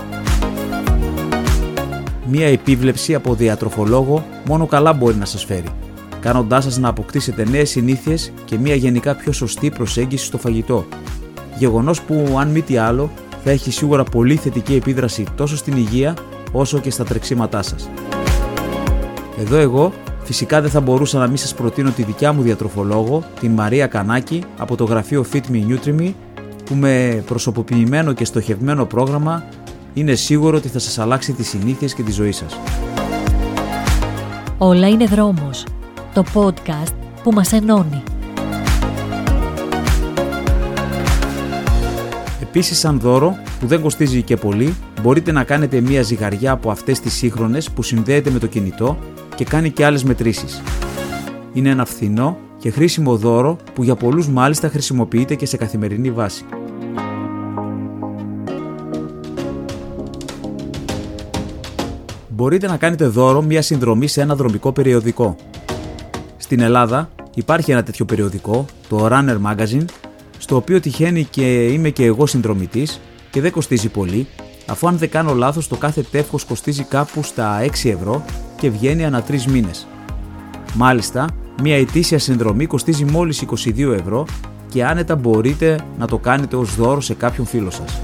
Μία 2.26 2.46
επίβλεψη 2.46 3.14
από 3.14 3.34
διατροφολόγο 3.34 4.24
μόνο 4.44 4.66
καλά 4.66 4.92
μπορεί 4.92 5.16
να 5.16 5.24
σας 5.24 5.44
φέρει, 5.44 5.68
κάνοντάς 6.20 6.64
σας 6.64 6.78
να 6.78 6.88
αποκτήσετε 6.88 7.44
νέες 7.44 7.70
συνήθειες 7.70 8.32
και 8.44 8.58
μία 8.58 8.74
γενικά 8.74 9.14
πιο 9.14 9.32
σωστή 9.32 9.70
προσέγγιση 9.70 10.24
στο 10.24 10.38
φαγητό, 10.38 10.86
γεγονός 11.58 12.02
που 12.02 12.36
αν 12.38 12.48
μη 12.48 12.62
τι 12.62 12.76
άλλο 12.76 13.10
θα 13.44 13.50
έχει 13.50 13.70
σίγουρα 13.70 14.04
πολύ 14.04 14.36
θετική 14.36 14.74
επίδραση 14.74 15.26
τόσο 15.34 15.56
στην 15.56 15.76
υγεία 15.76 16.16
όσο 16.52 16.78
και 16.78 16.90
στα 16.90 17.04
τρεξίματά 17.04 17.62
σας. 17.62 17.90
Εδώ 19.38 19.56
εγώ 19.56 19.92
φυσικά 20.24 20.60
δεν 20.60 20.70
θα 20.70 20.80
μπορούσα 20.80 21.18
να 21.18 21.26
μην 21.26 21.36
σας 21.36 21.54
προτείνω 21.54 21.90
τη 21.90 22.02
δικιά 22.02 22.32
μου 22.32 22.42
διατροφολόγο, 22.42 23.24
την 23.40 23.50
Μαρία 23.50 23.86
Κανάκη 23.86 24.42
από 24.58 24.76
το 24.76 24.84
γραφείο 24.84 25.24
Fit 25.32 25.42
Me 25.52 25.68
Nutri 25.68 26.12
που 26.64 26.74
με 26.74 27.22
προσωποποιημένο 27.26 28.12
και 28.12 28.24
στοχευμένο 28.24 28.84
πρόγραμμα 28.84 29.44
είναι 29.94 30.14
σίγουρο 30.14 30.56
ότι 30.56 30.68
θα 30.68 30.78
σας 30.78 30.98
αλλάξει 30.98 31.32
τις 31.32 31.48
συνήθειες 31.48 31.94
και 31.94 32.02
τη 32.02 32.12
ζωή 32.12 32.32
σας. 32.32 32.58
Όλα 34.58 34.88
είναι 34.88 35.04
δρόμος. 35.04 35.66
Το 36.14 36.24
podcast 36.34 36.94
που 37.22 37.32
μας 37.32 37.52
ενώνει. 37.52 38.02
Επίσης 42.42 42.78
σαν 42.78 43.00
δώρο 43.00 43.36
που 43.60 43.66
δεν 43.66 43.80
κοστίζει 43.80 44.22
και 44.22 44.36
πολύ, 44.36 44.74
μπορείτε 45.02 45.32
να 45.32 45.44
κάνετε 45.44 45.80
μια 45.80 46.02
ζυγαριά 46.02 46.52
από 46.52 46.70
αυτές 46.70 47.00
τις 47.00 47.12
σύγχρονες 47.12 47.70
που 47.70 47.82
συνδέεται 47.82 48.30
με 48.30 48.38
το 48.38 48.46
κινητό 48.46 48.98
και 49.36 49.44
κάνει 49.44 49.70
και 49.70 49.84
άλλες 49.84 50.04
μετρήσεις. 50.04 50.62
Είναι 51.52 51.68
ένα 51.68 51.84
φθηνό 51.84 52.38
και 52.58 52.70
χρήσιμο 52.70 53.16
δώρο 53.16 53.56
που 53.74 53.82
για 53.82 53.94
πολλούς 53.94 54.28
μάλιστα 54.28 54.68
χρησιμοποιείται 54.68 55.34
και 55.34 55.46
σε 55.46 55.56
καθημερινή 55.56 56.10
βάση. 56.10 56.44
Μπορείτε 62.28 62.66
να 62.66 62.76
κάνετε 62.76 63.06
δώρο 63.06 63.42
μια 63.42 63.62
συνδρομή 63.62 64.06
σε 64.06 64.20
ένα 64.20 64.36
δρομικό 64.36 64.72
περιοδικό. 64.72 65.36
Στην 66.36 66.60
Ελλάδα 66.60 67.10
υπάρχει 67.34 67.70
ένα 67.70 67.82
τέτοιο 67.82 68.04
περιοδικό, 68.04 68.64
το 68.88 69.08
Runner 69.10 69.38
Magazine, 69.46 69.84
στο 70.38 70.56
οποίο 70.56 70.80
τυχαίνει 70.80 71.24
και 71.24 71.66
είμαι 71.66 71.90
και 71.90 72.04
εγώ 72.04 72.26
συνδρομητής 72.26 73.00
και 73.30 73.40
δεν 73.40 73.50
κοστίζει 73.50 73.88
πολύ, 73.88 74.26
αφού 74.66 74.88
αν 74.88 74.98
δεν 74.98 75.10
κάνω 75.10 75.34
λάθος 75.34 75.68
το 75.68 75.76
κάθε 75.76 76.02
τεύχος 76.10 76.44
κοστίζει 76.44 76.82
κάπου 76.82 77.22
στα 77.22 77.60
6 77.64 77.88
ευρώ 77.90 78.24
και 78.56 78.70
βγαίνει 78.70 79.04
ανά 79.04 79.24
3 79.28 79.44
μήνες. 79.44 79.86
Μάλιστα, 80.74 81.26
μια 81.62 81.76
ετήσια 81.76 82.18
συνδρομή 82.18 82.66
κοστίζει 82.66 83.04
μόλις 83.04 83.44
22 83.66 83.92
ευρώ 83.92 84.26
και 84.68 84.84
άνετα 84.84 85.16
μπορείτε 85.16 85.80
να 85.98 86.06
το 86.06 86.18
κάνετε 86.18 86.56
ως 86.56 86.74
δώρο 86.74 87.00
σε 87.00 87.14
κάποιον 87.14 87.46
φίλο 87.46 87.70
σας. 87.70 88.00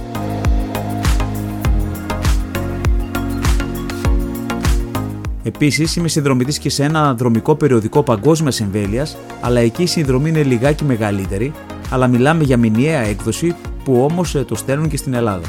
Επίσης, 5.42 5.97
είμαι 5.97 6.09
συνδρομητής 6.09 6.59
και 6.59 6.71
σε 6.71 6.85
ένα 6.85 7.14
δρομικό 7.14 7.54
περιοδικό 7.54 8.02
παγκόσμιας 8.02 8.61
εμβέλειας, 8.61 9.16
αλλά 9.40 9.61
εκεί 9.61 9.83
η 9.83 9.87
συνδρομή 9.87 10.28
είναι 10.28 10.42
λιγάκι 10.42 10.85
μεγαλύτερη 10.85 11.52
αλλά 11.90 12.07
μιλάμε 12.07 12.45
για 12.45 12.57
μηνιαία 12.57 13.00
έκδοση 13.00 13.54
που 13.85 14.04
όμως 14.04 14.35
ε, 14.35 14.45
το 14.45 14.54
στέλνουν 14.54 14.88
και 14.88 14.97
στην 14.97 15.14
Ελλάδα. 15.14 15.47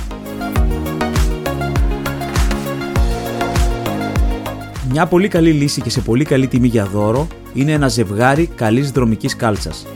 Μια 4.93 5.05
πολύ 5.05 5.27
καλή 5.27 5.51
λύση 5.51 5.81
και 5.81 5.89
σε 5.89 6.01
πολύ 6.01 6.23
καλή 6.23 6.47
τιμή 6.47 6.67
για 6.67 6.85
δώρο 6.85 7.27
είναι 7.53 7.71
ένα 7.71 7.87
ζευγάρι 7.87 8.45
καλής 8.45 8.91
δρομικής 8.91 9.35
κάλτσας. 9.35 9.87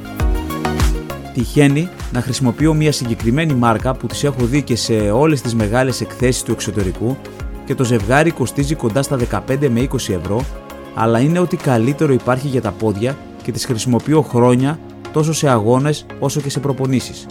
Τυχαίνει 1.34 1.90
να 2.14 2.22
χρησιμοποιώ 2.22 2.74
μια 2.74 2.92
συγκεκριμένη 2.92 3.54
μάρκα 3.54 3.94
που 3.94 4.08
τις 4.08 4.24
έχω 4.24 4.46
δει 4.46 4.62
και 4.62 4.75
σε 4.75 4.94
όλες 4.94 5.42
τις 5.42 5.56
μεγάλες 5.56 6.02
εκθέσεις 6.02 6.44
του 6.44 6.52
εξωτερικού 6.52 7.18
και 7.66 7.75
το 7.75 7.84
ζευγάρι 7.84 8.32
κοστίζει 8.32 8.75
κοντά 8.75 9.02
στα 9.02 9.18
15 9.18 9.70
με 9.70 9.88
20 9.92 9.96
ευρώ, 9.96 10.46
αλλά 10.96 11.20
είναι 11.20 11.40
ότι 11.40 11.58
καλύτερο 11.58 12.14
υπάρχει 12.14 12.48
για 12.48 12.62
τα 12.62 12.72
πόδια 12.72 13.18
και 13.44 13.52
τις 13.52 13.66
χρησιμοποιώ 13.66 14.22
χρόνια 14.22 14.80
τόσο 15.12 15.34
σε 15.34 15.50
αγώνες 15.50 16.06
όσο 16.20 16.42
και 16.42 16.50
σε 16.50 16.60
προπονήσεις. 16.60 17.25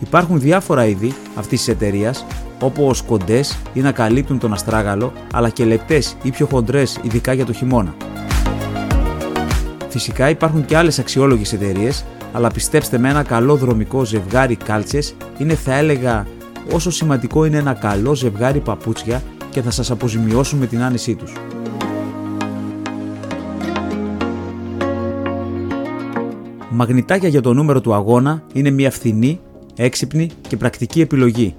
Υπάρχουν 0.00 0.40
διάφορα 0.40 0.86
είδη 0.86 1.14
αυτής 1.34 1.58
της 1.58 1.68
εταιρείας, 1.68 2.26
όπως 2.60 3.02
κοντές 3.02 3.58
ή 3.72 3.80
να 3.80 3.92
καλύπτουν 3.92 4.38
τον 4.38 4.52
αστράγαλο, 4.52 5.12
αλλά 5.32 5.48
και 5.48 5.64
λεπτές 5.64 6.16
ή 6.22 6.30
πιο 6.30 6.46
χοντρές 6.46 6.98
ειδικά 7.02 7.32
για 7.32 7.44
το 7.44 7.52
χειμώνα. 7.52 7.94
Φυσικά 9.88 10.30
υπάρχουν 10.30 10.64
και 10.64 10.76
άλλες 10.76 10.98
αξιόλογες 10.98 11.52
εταιρείες, 11.52 12.04
αλλά 12.32 12.48
πιστέψτε 12.48 12.98
με 12.98 13.08
ένα 13.08 13.22
καλό 13.22 13.56
δρομικό 13.56 14.04
ζευγάρι 14.04 14.56
κάλτσες 14.56 15.14
είναι 15.38 15.54
θα 15.54 15.74
έλεγα 15.74 16.26
όσο 16.72 16.90
σημαντικό 16.90 17.44
είναι 17.44 17.56
ένα 17.56 17.72
καλό 17.72 18.14
ζευγάρι 18.14 18.60
παπούτσια 18.60 19.22
και 19.50 19.62
θα 19.62 19.70
σας 19.70 19.90
αποζημιώσουν 19.90 20.58
με 20.58 20.66
την 20.66 20.82
άνεσή 20.82 21.14
τους. 21.14 21.32
Μαγνητάκια 26.70 27.28
για 27.28 27.40
το 27.40 27.52
νούμερο 27.52 27.80
του 27.80 27.94
αγώνα 27.94 28.42
είναι 28.52 28.70
μια 28.70 28.90
φθηνή, 28.90 29.40
έξυπνη 29.76 30.30
και 30.48 30.56
πρακτική 30.56 31.00
επιλογή. 31.00 31.54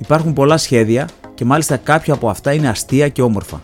Υπάρχουν 0.00 0.32
πολλά 0.32 0.56
σχέδια 0.56 1.08
και 1.34 1.44
μάλιστα 1.44 1.76
κάποια 1.76 2.14
από 2.14 2.28
αυτά 2.28 2.52
είναι 2.52 2.68
αστεία 2.68 3.08
και 3.08 3.22
όμορφα. 3.22 3.60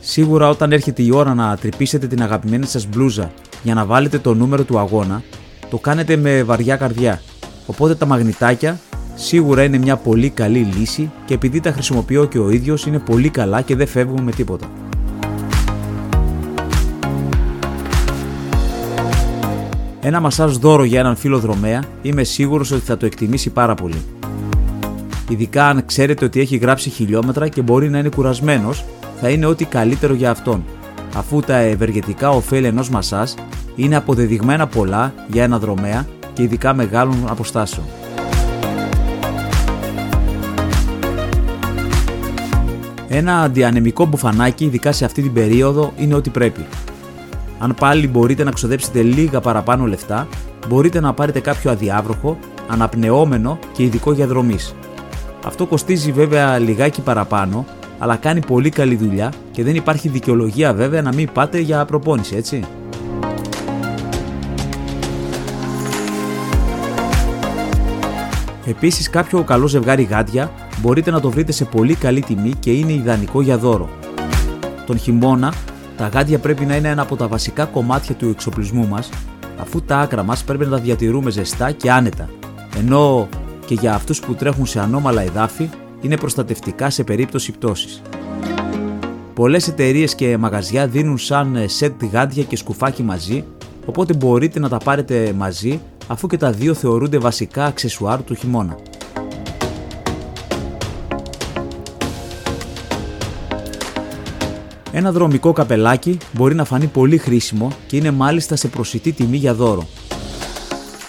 Σίγουρα 0.00 0.48
όταν 0.48 0.72
έρχεται 0.72 1.02
η 1.02 1.10
ώρα 1.12 1.34
να 1.34 1.56
τρυπήσετε 1.56 2.06
την 2.06 2.22
αγαπημένη 2.22 2.66
σας 2.66 2.86
μπλούζα 2.86 3.32
για 3.62 3.74
να 3.74 3.84
βάλετε 3.84 4.18
το 4.18 4.34
νούμερο 4.34 4.62
του 4.62 4.78
αγώνα, 4.78 5.22
το 5.70 5.78
κάνετε 5.78 6.16
με 6.16 6.42
βαριά 6.42 6.76
καρδιά. 6.76 7.20
Οπότε 7.66 7.94
τα 7.94 8.06
μαγνητάκια 8.06 8.80
σίγουρα 9.14 9.62
είναι 9.62 9.78
μια 9.78 9.96
πολύ 9.96 10.30
καλή 10.30 10.58
λύση 10.58 11.10
και 11.24 11.34
επειδή 11.34 11.60
τα 11.60 11.72
χρησιμοποιώ 11.72 12.24
και 12.24 12.38
ο 12.38 12.50
ίδιος 12.50 12.86
είναι 12.86 12.98
πολύ 12.98 13.28
καλά 13.28 13.60
και 13.60 13.76
δεν 13.76 13.86
φεύγουν 13.86 14.22
με 14.22 14.30
τίποτα. 14.30 14.66
Ένα 20.00 20.20
μασάζ 20.20 20.56
δώρο 20.56 20.84
για 20.84 21.00
έναν 21.00 21.16
φίλο 21.16 21.38
δρομέα 21.38 21.84
είμαι 22.02 22.24
σίγουρος 22.24 22.70
ότι 22.70 22.84
θα 22.84 22.96
το 22.96 23.06
εκτιμήσει 23.06 23.50
πάρα 23.50 23.74
πολύ. 23.74 24.02
Ειδικά 25.28 25.66
αν 25.66 25.86
ξέρετε 25.86 26.24
ότι 26.24 26.40
έχει 26.40 26.56
γράψει 26.56 26.90
χιλιόμετρα 26.90 27.48
και 27.48 27.62
μπορεί 27.62 27.90
να 27.90 27.98
είναι 27.98 28.08
κουρασμένος, 28.08 28.84
θα 29.20 29.28
είναι 29.28 29.46
ό,τι 29.46 29.64
καλύτερο 29.64 30.14
για 30.14 30.30
αυτόν, 30.30 30.64
αφού 31.16 31.40
τα 31.40 31.56
ευεργετικά 31.56 32.30
ωφέλη 32.30 32.66
ενός 32.66 32.90
μασάζ 32.90 33.30
είναι 33.76 33.96
αποδεδειγμένα 33.96 34.66
πολλά 34.66 35.14
για 35.28 35.42
ένα 35.42 35.58
δρομέα 35.58 36.06
και 36.32 36.42
ειδικά 36.42 36.74
μεγάλων 36.74 37.24
αποστάσεων. 37.28 37.86
Ένα 43.08 43.40
αντιανεμικό 43.40 44.06
μπουφανάκι, 44.06 44.64
ειδικά 44.64 44.92
σε 44.92 45.04
αυτή 45.04 45.22
την 45.22 45.32
περίοδο, 45.32 45.92
είναι 45.96 46.14
ό,τι 46.14 46.30
πρέπει. 46.30 46.66
Αν 47.58 47.74
πάλι 47.74 48.08
μπορείτε 48.08 48.44
να 48.44 48.50
ξοδέψετε 48.50 49.02
λίγα 49.02 49.40
παραπάνω 49.40 49.86
λεφτά, 49.86 50.28
μπορείτε 50.68 51.00
να 51.00 51.12
πάρετε 51.12 51.40
κάποιο 51.40 51.70
αδιάβροχο, 51.70 52.38
αναπνεόμενο 52.68 53.58
και 53.72 53.82
ειδικό 53.82 54.12
για 54.12 54.26
δρομής. 54.26 54.74
Αυτό 55.46 55.66
κοστίζει 55.66 56.12
βέβαια 56.12 56.58
λιγάκι 56.58 57.00
παραπάνω, 57.00 57.64
αλλά 57.98 58.16
κάνει 58.16 58.40
πολύ 58.46 58.70
καλή 58.70 58.96
δουλειά 58.96 59.32
και 59.50 59.62
δεν 59.64 59.74
υπάρχει 59.74 60.08
δικαιολογία 60.08 60.74
βέβαια 60.74 61.02
να 61.02 61.14
μην 61.14 61.28
πάτε 61.32 61.58
για 61.58 61.84
προπόνηση, 61.84 62.36
έτσι. 62.36 62.64
Επίσης, 68.66 69.10
κάποιο 69.10 69.42
καλό 69.42 69.66
ζευγάρι 69.66 70.02
γάντια 70.02 70.50
μπορείτε 70.80 71.10
να 71.10 71.20
το 71.20 71.30
βρείτε 71.30 71.52
σε 71.52 71.64
πολύ 71.64 71.94
καλή 71.94 72.20
τιμή 72.20 72.52
και 72.60 72.72
είναι 72.72 72.92
ιδανικό 72.92 73.42
για 73.42 73.58
δώρο. 73.58 73.88
Τον 74.86 74.98
χειμώνα, 74.98 75.52
τα 75.96 76.08
γάντια 76.08 76.38
πρέπει 76.38 76.64
να 76.64 76.76
είναι 76.76 76.88
ένα 76.88 77.02
από 77.02 77.16
τα 77.16 77.28
βασικά 77.28 77.64
κομμάτια 77.64 78.14
του 78.14 78.28
εξοπλισμού 78.28 78.86
μας, 78.86 79.08
αφού 79.60 79.82
τα 79.82 79.98
άκρα 79.98 80.22
μας 80.22 80.44
πρέπει 80.44 80.64
να 80.64 80.70
τα 80.70 80.76
διατηρούμε 80.76 81.30
ζεστά 81.30 81.70
και 81.70 81.90
άνετα, 81.90 82.28
ενώ 82.78 83.28
και 83.66 83.74
για 83.74 83.94
αυτούς 83.94 84.20
που 84.20 84.34
τρέχουν 84.34 84.66
σε 84.66 84.80
ανώμαλα 84.80 85.22
εδάφη 85.22 85.68
είναι 86.00 86.16
προστατευτικά 86.16 86.90
σε 86.90 87.04
περίπτωση 87.04 87.52
πτώσης. 87.52 88.02
Πολλές 89.34 89.68
εταιρείες 89.68 90.14
και 90.14 90.36
μαγαζιά 90.36 90.86
δίνουν 90.86 91.18
σαν 91.18 91.58
σετ 91.66 92.04
γάντια 92.12 92.42
και 92.42 92.56
σκουφάκι 92.56 93.02
μαζί, 93.02 93.44
οπότε 93.86 94.14
μπορείτε 94.14 94.58
να 94.58 94.68
τα 94.68 94.78
πάρετε 94.78 95.32
μαζί 95.36 95.80
αφού 96.06 96.26
και 96.26 96.36
τα 96.36 96.50
δύο 96.50 96.74
θεωρούνται 96.74 97.18
βασικά 97.18 97.64
αξεσουάρ 97.64 98.22
του 98.22 98.34
χειμώνα. 98.34 98.76
Ένα 104.92 105.12
δρομικό 105.12 105.52
καπελάκι 105.52 106.18
μπορεί 106.32 106.54
να 106.54 106.64
φανεί 106.64 106.86
πολύ 106.86 107.18
χρήσιμο 107.18 107.72
και 107.86 107.96
είναι 107.96 108.10
μάλιστα 108.10 108.56
σε 108.56 108.68
προσιτή 108.68 109.12
τιμή 109.12 109.36
για 109.36 109.54
δώρο. 109.54 109.86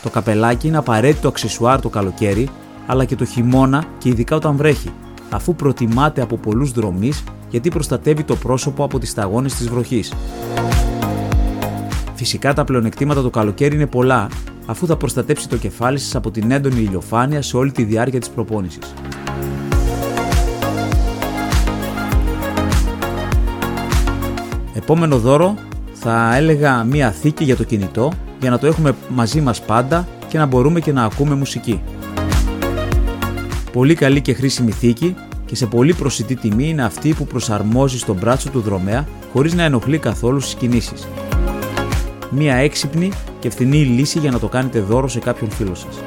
Το 0.06 0.12
καπελάκι 0.12 0.68
είναι 0.68 0.78
απαραίτητο 0.78 1.28
αξεσουάρ 1.28 1.82
το 1.82 1.90
καλοκαίρι, 1.90 2.50
αλλά 2.88 3.06
και 3.06 3.16
το 3.16 3.26
χειμώνα 3.26 3.84
και 3.98 4.10
ειδικά 4.10 4.36
όταν 4.36 4.56
βρέχει, 4.56 4.92
αφού 5.30 5.56
προτιμάται 5.56 6.22
από 6.22 6.38
πολλούς 6.38 6.72
δρομείς 6.72 7.24
γιατί 7.50 7.70
προστατεύει 7.70 8.24
το 8.24 8.36
πρόσωπο 8.36 8.84
από 8.84 9.00
τις 9.00 9.10
σταγόνες 9.10 9.54
της 9.54 9.70
βροχής. 9.70 10.14
Φυσικά 12.16 12.54
τα 12.54 12.64
πλεονεκτήματα 12.64 13.22
το 13.22 13.30
καλοκαίρι 13.30 13.76
είναι 13.76 13.86
πολλά, 13.86 14.28
αφού 14.66 14.86
θα 14.86 14.96
προστατέψει 14.96 15.50
το 15.50 15.58
κεφάλι 15.58 15.98
σας 15.98 16.16
από 16.16 16.32
την 16.32 16.52
έντονη 16.52 16.80
ηλιοφάνεια 16.80 17.42
σε 17.42 17.58
όλη 17.58 17.72
τη 17.72 17.84
διάρκεια 17.84 18.20
της 18.20 18.30
προπόνησης. 18.30 18.94
Επόμενο 24.74 25.18
δώρο 25.18 25.56
θα 25.94 26.36
έλεγα 26.36 26.84
μία 26.84 27.12
θήκη 27.12 27.44
για 27.44 27.56
το 27.56 27.64
κινητό 27.64 28.12
για 28.39 28.50
να 28.50 28.58
το 28.60 28.68
έχουμε 28.68 28.96
μαζί 29.10 29.42
μας 29.42 29.62
πάντα 29.62 30.08
και 30.27 30.38
να 30.38 30.45
μπορούμε 30.45 30.80
και 30.80 30.91
να 30.91 31.04
ακούμε 31.04 31.36
μουσική. 31.36 31.82
Πολύ 33.71 33.95
καλή 33.95 34.21
και 34.21 34.34
χρήσιμη 34.34 34.71
θήκη 34.71 35.15
και 35.45 35.56
σε 35.56 35.65
πολύ 35.65 35.93
προσιτή 35.93 36.36
τιμή 36.36 36.69
είναι 36.69 36.84
αυτή 36.84 37.13
που 37.13 37.26
προσαρμόζει 37.26 37.98
στον 37.98 38.17
μπράτσο 38.19 38.50
του 38.50 38.60
δρομέα 38.60 39.08
χωρίς 39.34 39.54
να 39.54 39.63
ενοχλεί 39.63 39.98
καθόλου 39.98 40.39
στις 40.39 40.54
κινήσεις. 40.54 41.08
Μία 42.30 42.56
έξυπνη 42.56 43.12
και 43.39 43.50
φθηνή 43.50 43.78
λύση 43.78 44.19
για 44.19 44.32
να 44.32 44.39
το 44.39 44.48
κάνετε 44.48 44.80
δώρο 44.80 45.08
σε 45.08 45.19
κάποιον 45.19 45.50
φίλο 45.50 45.76
σας. 45.76 46.00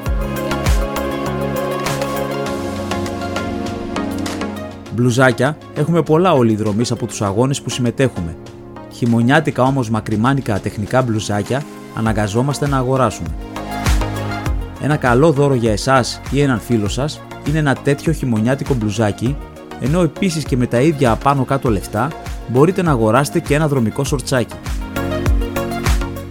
Μπλουζάκια 4.95 5.57
έχουμε 5.75 6.01
πολλά 6.01 6.33
όλοι 6.33 6.51
οι 6.51 6.55
δρομείς 6.55 6.91
από 6.91 7.05
τους 7.05 7.21
αγώνες 7.21 7.61
που 7.61 7.69
συμμετέχουμε. 7.69 8.35
Χειμωνιάτικα 8.91 9.63
όμως 9.63 9.89
μακριμάνικα 9.89 10.59
τεχνικά 10.59 11.01
μπλουζάκια 11.01 11.63
αναγκαζόμαστε 11.99 12.67
να 12.67 12.77
αγοράσουμε. 12.77 13.27
Ένα 14.81 14.95
καλό 14.95 15.31
δώρο 15.31 15.53
για 15.53 15.71
εσάς 15.71 16.21
ή 16.31 16.41
έναν 16.41 16.59
φίλο 16.59 16.87
σας 16.87 17.21
είναι 17.47 17.57
ένα 17.57 17.75
τέτοιο 17.75 18.13
χειμωνιάτικο 18.13 18.73
μπλουζάκι, 18.73 19.35
ενώ 19.79 20.01
επίσης 20.01 20.43
και 20.43 20.57
με 20.57 20.65
τα 20.65 20.79
ίδια 20.79 21.11
απάνω 21.11 21.43
κάτω 21.43 21.69
λεφτά 21.69 22.11
μπορείτε 22.47 22.81
να 22.81 22.91
αγοράσετε 22.91 23.39
και 23.39 23.55
ένα 23.55 23.67
δρομικό 23.67 24.03
σορτσάκι. 24.03 24.55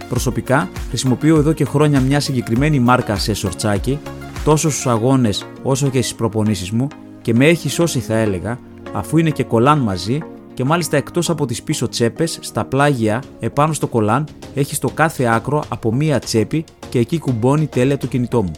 Προσωπικά 0.09 0.69
χρησιμοποιώ 0.87 1.37
εδώ 1.37 1.53
και 1.53 1.65
χρόνια 1.65 1.99
μια 1.99 2.19
συγκεκριμένη 2.19 2.79
μάρκα 2.79 3.15
σε 3.15 3.33
σορτσάκι, 3.33 3.99
τόσο 4.43 4.69
στους 4.69 4.87
αγώνες 4.87 5.45
όσο 5.63 5.89
και 5.89 6.01
στις 6.01 6.15
προπονήσεις 6.15 6.71
μου 6.71 6.87
και 7.21 7.33
με 7.33 7.45
έχει 7.45 7.69
σώσει 7.69 7.99
θα 7.99 8.15
έλεγα, 8.15 8.59
αφού 8.93 9.17
είναι 9.17 9.29
και 9.29 9.43
κολάν 9.43 9.79
μαζί 9.79 10.19
και 10.59 10.65
μάλιστα 10.65 10.97
εκτός 10.97 11.29
από 11.29 11.45
τις 11.45 11.63
πίσω 11.63 11.87
τσέπες, 11.87 12.37
στα 12.41 12.65
πλάγια 12.65 13.23
επάνω 13.39 13.73
στο 13.73 13.87
κολάν 13.87 14.27
έχει 14.53 14.75
στο 14.75 14.89
κάθε 14.89 15.25
άκρο 15.25 15.63
από 15.69 15.93
μία 15.93 16.19
τσέπη 16.19 16.63
και 16.89 16.99
εκεί 16.99 17.19
κουμπώνει 17.19 17.67
τέλεια 17.67 17.97
το 17.97 18.07
κινητό 18.07 18.41
μου. 18.41 18.51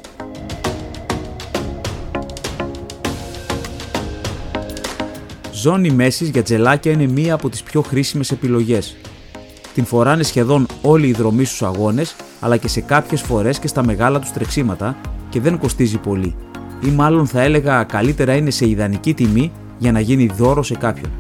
Ζώνη 5.53 5.91
μέσης 5.91 6.29
για 6.29 6.43
τζελάκια 6.43 6.91
είναι 6.91 7.07
μία 7.07 7.33
από 7.33 7.49
τις 7.49 7.63
πιο 7.63 7.81
χρήσιμες 7.81 8.31
επιλογές. 8.31 8.95
Την 9.73 9.85
φοράνε 9.85 10.23
σχεδόν 10.23 10.65
όλοι 10.81 11.07
οι 11.07 11.13
δρομοί 11.13 11.43
στους 11.43 11.61
αγώνες, 11.61 12.15
αλλά 12.39 12.57
και 12.57 12.67
σε 12.67 12.81
κάποιες 12.81 13.21
φορές 13.21 13.59
και 13.59 13.67
στα 13.67 13.85
μεγάλα 13.85 14.19
τους 14.19 14.31
τρεξίματα 14.31 14.97
και 15.29 15.39
δεν 15.39 15.57
κοστίζει 15.57 15.97
πολύ. 15.97 16.35
Ή 16.85 16.87
μάλλον 16.87 17.27
θα 17.27 17.41
έλεγα 17.41 17.83
καλύτερα 17.83 18.35
είναι 18.35 18.49
σε 18.49 18.69
ιδανική 18.69 19.13
τιμή 19.13 19.51
για 19.77 19.91
να 19.91 19.99
γίνει 19.99 20.25
δώρο 20.25 20.63
σε 20.63 20.75
κάποιον. 20.75 21.11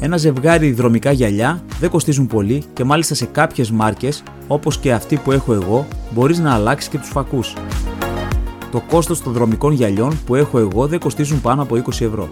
Ένα 0.00 0.16
ζευγάρι 0.16 0.72
δρομικά 0.72 1.12
γυαλιά 1.12 1.62
δεν 1.80 1.90
κοστίζουν 1.90 2.26
πολύ 2.26 2.62
και 2.72 2.84
μάλιστα 2.84 3.14
σε 3.14 3.24
κάποιες 3.26 3.70
μάρκες, 3.70 4.22
όπως 4.46 4.78
και 4.78 4.92
αυτή 4.92 5.16
που 5.16 5.32
έχω 5.32 5.52
εγώ, 5.52 5.86
μπορείς 6.10 6.38
να 6.38 6.54
αλλάξεις 6.54 6.90
και 6.90 6.98
τους 6.98 7.08
φακούς. 7.08 7.54
Το 8.70 8.82
κόστος 8.88 9.22
των 9.22 9.32
δρομικών 9.32 9.72
γυαλιών 9.72 10.18
που 10.26 10.34
έχω 10.34 10.58
εγώ 10.58 10.86
δεν 10.86 10.98
κοστίζουν 10.98 11.40
πάνω 11.40 11.62
από 11.62 11.76
20 11.76 12.04
ευρώ. 12.04 12.28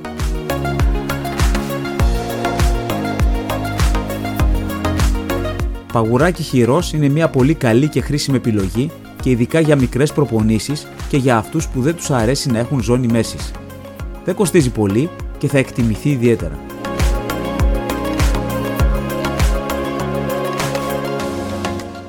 Παγουράκι 5.92 6.42
χειρός 6.42 6.92
είναι 6.92 7.09
μια 7.09 7.29
πολύ 7.29 7.55
καλή 7.55 7.88
και 7.88 8.00
χρήσιμη 8.00 8.37
επιλογή 8.37 8.90
και 9.22 9.31
ειδικά 9.31 9.61
για 9.61 9.76
μικρές 9.76 10.12
προπονήσεις 10.12 10.87
και 11.09 11.16
για 11.16 11.37
αυτούς 11.37 11.68
που 11.68 11.81
δεν 11.81 11.96
τους 11.96 12.11
αρέσει 12.11 12.50
να 12.50 12.59
έχουν 12.59 12.83
ζώνη 12.83 13.07
μέσης. 13.07 13.50
Δεν 14.24 14.35
κοστίζει 14.35 14.70
πολύ 14.70 15.09
και 15.38 15.48
θα 15.48 15.59
εκτιμηθεί 15.59 16.09
ιδιαίτερα. 16.09 16.65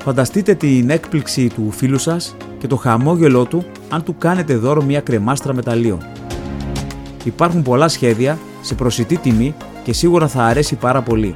Φανταστείτε 0.07 0.53
την 0.53 0.89
έκπληξη 0.89 1.47
του 1.47 1.71
φίλου 1.71 1.97
σας 1.97 2.35
και 2.57 2.67
το 2.67 2.75
χαμόγελό 2.75 3.45
του 3.45 3.65
αν 3.89 4.03
του 4.03 4.15
κάνετε 4.17 4.55
δώρο 4.55 4.83
μια 4.83 5.01
κρεμάστρα 5.01 5.53
μεταλλίων. 5.53 5.97
Υπάρχουν 7.23 7.61
πολλά 7.61 7.87
σχέδια 7.87 8.37
σε 8.61 8.75
προσιτή 8.75 9.17
τιμή 9.17 9.55
και 9.83 9.93
σίγουρα 9.93 10.27
θα 10.27 10.43
αρέσει 10.43 10.75
πάρα 10.75 11.01
πολύ. 11.01 11.35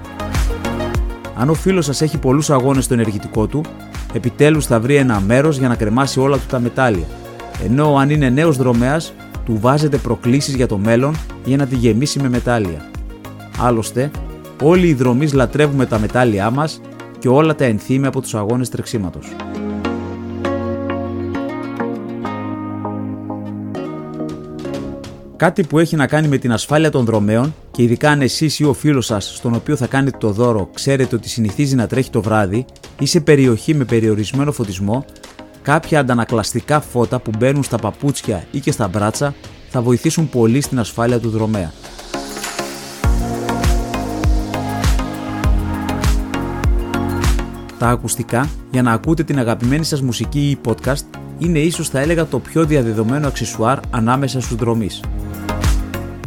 Αν 1.35 1.49
ο 1.49 1.53
φίλος 1.53 1.85
σας 1.85 2.01
έχει 2.01 2.17
πολλούς 2.17 2.49
αγώνες 2.49 2.83
στο 2.83 2.93
ενεργητικό 2.93 3.47
του, 3.47 3.63
επιτέλους 4.13 4.65
θα 4.65 4.79
βρει 4.79 4.95
ένα 4.95 5.19
μέρος 5.19 5.57
για 5.57 5.67
να 5.67 5.75
κρεμάσει 5.75 6.19
όλα 6.19 6.37
του 6.37 6.45
τα 6.49 6.59
μετάλλια. 6.59 7.05
Ενώ 7.65 7.95
αν 7.95 8.09
είναι 8.09 8.29
νέος 8.29 8.57
δρομέας, 8.57 9.13
του 9.45 9.57
βάζετε 9.61 9.97
προκλήσεις 9.97 10.55
για 10.55 10.67
το 10.67 10.77
μέλλον 10.77 11.15
για 11.45 11.57
να 11.57 11.67
τη 11.67 11.75
γεμίσει 11.75 12.19
με 12.21 12.29
μετάλλια. 12.29 12.89
Άλλωστε, 13.59 14.11
όλοι 14.63 14.87
οι 14.87 14.93
δρομείς 14.93 15.33
λατρεύουμε 15.33 15.85
τα 15.85 15.99
μετάλλια 15.99 16.49
μας 16.49 16.81
και 17.21 17.27
όλα 17.27 17.55
τα 17.55 17.65
ενθύμια 17.65 18.07
από 18.07 18.21
τους 18.21 18.35
αγώνες 18.35 18.69
τρεξίματος. 18.69 19.35
Κάτι 25.35 25.63
που 25.63 25.79
έχει 25.79 25.95
να 25.95 26.07
κάνει 26.07 26.27
με 26.27 26.37
την 26.37 26.51
ασφάλεια 26.51 26.89
των 26.91 27.05
δρομέων 27.05 27.55
και 27.71 27.83
ειδικά 27.83 28.09
αν 28.09 28.21
εσείς 28.21 28.59
ή 28.59 28.63
ο 28.63 28.73
φίλος 28.73 29.05
σας, 29.05 29.35
στον 29.35 29.53
οποίο 29.53 29.75
θα 29.75 29.87
κάνετε 29.87 30.17
το 30.17 30.29
δώρο, 30.29 30.69
ξέρετε 30.73 31.15
ότι 31.15 31.29
συνηθίζει 31.29 31.75
να 31.75 31.87
τρέχει 31.87 32.09
το 32.09 32.21
βράδυ 32.21 32.65
ή 32.99 33.05
σε 33.05 33.19
περιοχή 33.19 33.73
με 33.73 33.83
περιορισμένο 33.83 34.51
φωτισμό, 34.51 35.05
κάποια 35.61 35.99
αντανακλαστικά 35.99 36.81
φώτα 36.81 37.19
που 37.19 37.31
μπαίνουν 37.37 37.63
στα 37.63 37.77
παπούτσια 37.77 38.45
ή 38.51 38.59
και 38.59 38.71
στα 38.71 38.87
μπράτσα 38.87 39.33
θα 39.69 39.81
βοηθήσουν 39.81 40.29
πολύ 40.29 40.61
στην 40.61 40.79
ασφάλεια 40.79 41.19
του 41.19 41.29
δρομέα. 41.29 41.71
Τα 47.81 47.89
ακουστικά 47.89 48.49
για 48.71 48.81
να 48.81 48.91
ακούτε 48.91 49.23
την 49.23 49.39
αγαπημένη 49.39 49.83
σας 49.83 50.01
μουσική 50.01 50.49
ή 50.49 50.57
podcast 50.65 51.19
είναι 51.37 51.59
ίσως 51.59 51.89
θα 51.89 51.99
έλεγα 51.99 52.25
το 52.25 52.39
πιο 52.39 52.65
διαδεδομένο 52.65 53.27
αξισουάρ 53.27 53.79
ανάμεσα 53.91 54.41
στους 54.41 54.55
δρομείς. 54.55 55.03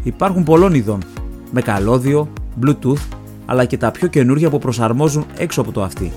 Υπάρχουν 0.03 0.43
πολλών 0.43 0.75
ειδών, 0.75 1.03
με 1.51 1.61
καλώδιο, 1.61 2.29
bluetooth, 2.65 3.01
αλλά 3.47 3.65
και 3.65 3.77
τα 3.77 3.91
πιο 3.91 4.09
καινούργια 4.09 4.51
που 4.51 4.59
προσαρμόζουν 4.59 5.27
έξω 5.37 5.61
από 5.61 5.73
το 5.73 5.83
αυτί. 5.83 6.13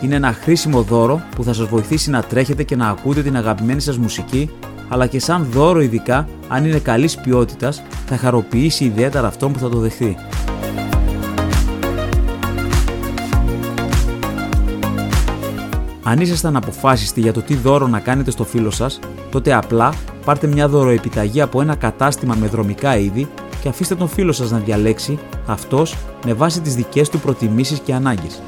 Είναι 0.00 0.14
ένα 0.14 0.32
χρήσιμο 0.32 0.82
δώρο 0.82 1.22
που 1.36 1.44
θα 1.44 1.52
σας 1.52 1.66
βοηθήσει 1.66 2.10
να 2.10 2.22
τρέχετε 2.22 2.62
και 2.62 2.76
να 2.76 2.88
ακούτε 2.88 3.22
την 3.22 3.36
αγαπημένη 3.36 3.80
σας 3.80 3.98
μουσική, 3.98 4.50
αλλά 4.88 5.06
και 5.06 5.20
σαν 5.20 5.46
δώρο 5.50 5.80
ειδικά, 5.80 6.28
αν 6.48 6.64
είναι 6.64 6.78
καλής 6.78 7.16
ποιότητας, 7.16 7.82
θα 8.06 8.16
χαροποιήσει 8.16 8.84
ιδιαίτερα 8.84 9.26
αυτόν 9.26 9.52
που 9.52 9.58
θα 9.58 9.68
το 9.68 9.78
δεχθεί. 9.78 10.16
Αν 16.10 16.20
ήσασταν 16.20 16.56
αποφάσιστοι 16.56 17.20
για 17.20 17.32
το 17.32 17.42
τι 17.42 17.54
δώρο 17.54 17.86
να 17.86 18.00
κάνετε 18.00 18.30
στο 18.30 18.44
φίλο 18.44 18.70
σας, 18.70 18.98
τότε 19.30 19.52
απλά 19.52 19.94
πάρτε 20.24 20.46
μια 20.46 20.68
δωροεπιταγή 20.68 21.40
από 21.40 21.60
ένα 21.60 21.74
κατάστημα 21.74 22.34
με 22.40 22.46
δρομικά 22.46 22.96
είδη 22.96 23.28
και 23.62 23.68
αφήστε 23.68 23.94
τον 23.94 24.08
φίλο 24.08 24.32
σας 24.32 24.50
να 24.50 24.58
διαλέξει 24.58 25.18
αυτός 25.46 25.96
με 26.24 26.32
βάση 26.32 26.60
τις 26.60 26.74
δικές 26.74 27.08
του 27.08 27.18
προτιμήσεις 27.18 27.78
και 27.78 27.94
ανάγκες. 27.94 28.42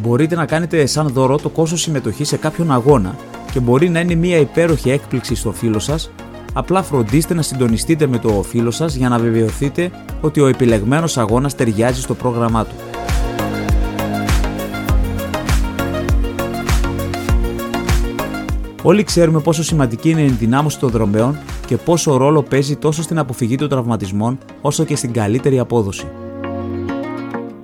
Μπορείτε 0.00 0.34
να 0.34 0.46
κάνετε 0.46 0.86
σαν 0.86 1.08
δώρο 1.08 1.38
το 1.38 1.48
κόστος 1.48 1.80
συμμετοχής 1.80 2.28
σε 2.28 2.36
κάποιον 2.36 2.72
αγώνα 2.72 3.16
και 3.52 3.60
μπορεί 3.60 3.88
να 3.88 4.00
είναι 4.00 4.14
μια 4.14 4.38
υπέροχη 4.38 4.90
έκπληξη 4.90 5.34
στο 5.34 5.52
φίλο 5.52 5.78
σας, 5.78 6.10
απλά 6.58 6.82
φροντίστε 6.82 7.34
να 7.34 7.42
συντονιστείτε 7.42 8.06
με 8.06 8.18
το 8.18 8.42
φίλο 8.42 8.70
σας 8.70 8.94
για 8.94 9.08
να 9.08 9.18
βεβαιωθείτε 9.18 9.90
ότι 10.20 10.40
ο 10.40 10.46
επιλεγμένος 10.46 11.16
αγώνας 11.18 11.54
ταιριάζει 11.54 12.00
στο 12.00 12.14
πρόγραμμά 12.14 12.64
του. 12.64 12.74
Όλοι 18.82 19.04
ξέρουμε 19.04 19.40
πόσο 19.40 19.62
σημαντική 19.62 20.10
είναι 20.10 20.20
η 20.20 20.24
ενδυνάμωση 20.24 20.78
των 20.78 20.90
δρομέων 20.90 21.38
και 21.66 21.76
πόσο 21.76 22.16
ρόλο 22.16 22.42
παίζει 22.42 22.76
τόσο 22.76 23.02
στην 23.02 23.18
αποφυγή 23.18 23.56
των 23.56 23.68
τραυματισμών 23.68 24.38
όσο 24.60 24.84
και 24.84 24.96
στην 24.96 25.12
καλύτερη 25.12 25.58
απόδοση. 25.58 26.06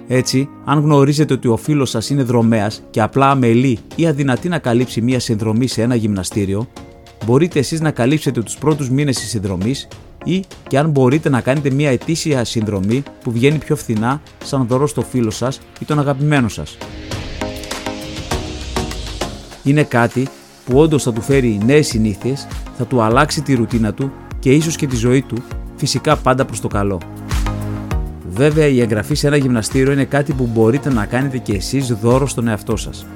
Έτσι, 0.09 0.49
αν 0.65 0.81
γνωρίζετε 0.81 1.33
ότι 1.33 1.49
ο 1.49 1.57
φίλος 1.57 1.91
σας 1.91 2.11
είναι 2.11 2.23
δρομέας 2.23 2.83
και 2.91 3.01
απλά 3.01 3.31
αμελεί 3.31 3.79
ή 3.95 4.07
αδυνατεί 4.07 4.49
να 4.49 4.59
καλύψει 4.59 5.01
μία 5.01 5.21
συνδρομή 5.21 5.67
σε 5.67 5.83
ένα 5.83 5.95
γυμναστήριο, 5.95 6.67
μπορείτε 7.25 7.59
εσείς 7.59 7.81
να 7.81 7.91
καλύψετε 7.91 8.43
τους 8.43 8.57
πρώτους 8.57 8.91
μήνες 8.91 9.17
της 9.17 9.29
συνδρομής 9.29 9.89
ή 10.25 10.45
και 10.69 10.79
αν 10.79 10.91
μπορείτε 10.91 11.29
να 11.29 11.41
κάνετε 11.41 11.71
μία 11.71 11.91
ετήσια 11.91 12.45
συνδρομή 12.45 13.03
που 13.23 13.31
βγαίνει 13.31 13.59
πιο 13.59 13.77
φθηνά 13.77 14.21
σαν 14.45 14.67
δώρο 14.67 14.87
στο 14.87 15.03
φίλο 15.03 15.31
σας 15.31 15.61
ή 15.81 15.85
τον 15.85 15.99
αγαπημένο 15.99 16.49
σας. 16.49 16.77
Είναι 19.63 19.83
κάτι 19.83 20.29
που 20.65 20.79
όντως 20.79 21.03
θα 21.03 21.13
του 21.13 21.21
φέρει 21.21 21.61
νέες 21.65 21.87
συνήθειες, 21.87 22.47
θα 22.79 22.85
του 22.85 23.03
αλλάξει 23.03 23.43
τη 23.43 23.55
ρουτίνα 23.55 23.93
του 23.93 24.13
και 24.39 24.53
ίσως 24.53 24.77
και 24.77 24.87
τη 24.87 24.97
ζωή 24.97 25.23
του, 25.23 25.37
φυσικά 25.77 26.17
πάντα 26.17 26.45
προς 26.45 26.61
το 26.61 26.69
καλό. 26.69 27.01
Βέβαια, 28.29 28.67
η 28.67 28.81
εγγραφή 28.81 29.15
σε 29.15 29.27
ένα 29.27 29.37
γυμναστήριο 29.37 29.93
είναι 29.93 30.05
κάτι 30.05 30.33
που 30.33 30.49
μπορείτε 30.53 30.93
να 30.93 31.07
κάνετε 31.07 31.39
και 31.39 31.53
εσείς 31.53 31.87
δώρο 31.87 32.27
στον 32.27 32.49
εαυτό 32.49 32.77
σας. 32.77 33.07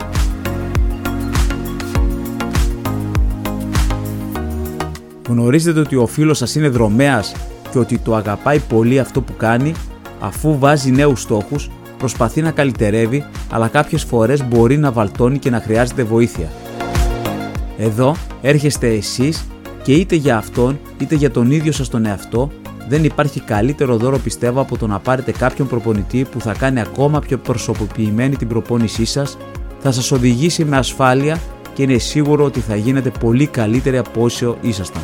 Γνωρίζετε 5.28 5.80
ότι 5.80 5.96
ο 5.96 6.06
φίλος 6.06 6.38
σας 6.38 6.54
είναι 6.54 6.68
δρομέας 6.68 7.34
και 7.70 7.78
ότι 7.78 7.98
το 7.98 8.14
αγαπάει 8.14 8.58
πολύ 8.58 8.98
αυτό 8.98 9.20
που 9.20 9.36
κάνει, 9.36 9.74
αφού 10.20 10.58
βάζει 10.58 10.90
νέους 10.90 11.20
στόχους, 11.20 11.70
προσπαθεί 11.98 12.42
να 12.42 12.50
καλυτερεύει, 12.50 13.24
αλλά 13.50 13.68
κάποιες 13.68 14.02
φορές 14.04 14.48
μπορεί 14.48 14.78
να 14.78 14.92
βαλτώνει 14.92 15.38
και 15.38 15.50
να 15.50 15.60
χρειάζεται 15.60 16.02
βοήθεια. 16.02 16.48
Εδώ 17.78 18.16
έρχεστε 18.42 18.88
εσείς 18.88 19.46
και 19.82 19.92
είτε 19.92 20.14
για 20.14 20.36
αυτόν 20.36 20.78
είτε 20.98 21.14
για 21.14 21.30
τον 21.30 21.50
ίδιο 21.50 21.72
σας 21.72 21.88
τον 21.88 22.06
εαυτό 22.06 22.50
δεν 22.88 23.04
υπάρχει 23.04 23.40
καλύτερο 23.40 23.96
δώρο 23.96 24.18
πιστεύω 24.18 24.60
από 24.60 24.78
το 24.78 24.86
να 24.86 24.98
πάρετε 24.98 25.32
κάποιον 25.32 25.68
προπονητή 25.68 26.26
που 26.30 26.40
θα 26.40 26.54
κάνει 26.58 26.80
ακόμα 26.80 27.18
πιο 27.18 27.38
προσωποποιημένη 27.38 28.36
την 28.36 28.48
προπόνησή 28.48 29.04
σας, 29.04 29.36
θα 29.78 29.92
σας 29.92 30.12
οδηγήσει 30.12 30.64
με 30.64 30.76
ασφάλεια 30.76 31.38
και 31.76 31.82
είναι 31.82 31.98
σίγουρο 31.98 32.44
ότι 32.44 32.60
θα 32.60 32.76
γίνετε 32.76 33.10
πολύ 33.20 33.46
καλύτεροι 33.46 33.98
από 33.98 34.22
όσο 34.22 34.56
ήσασταν. 34.60 35.02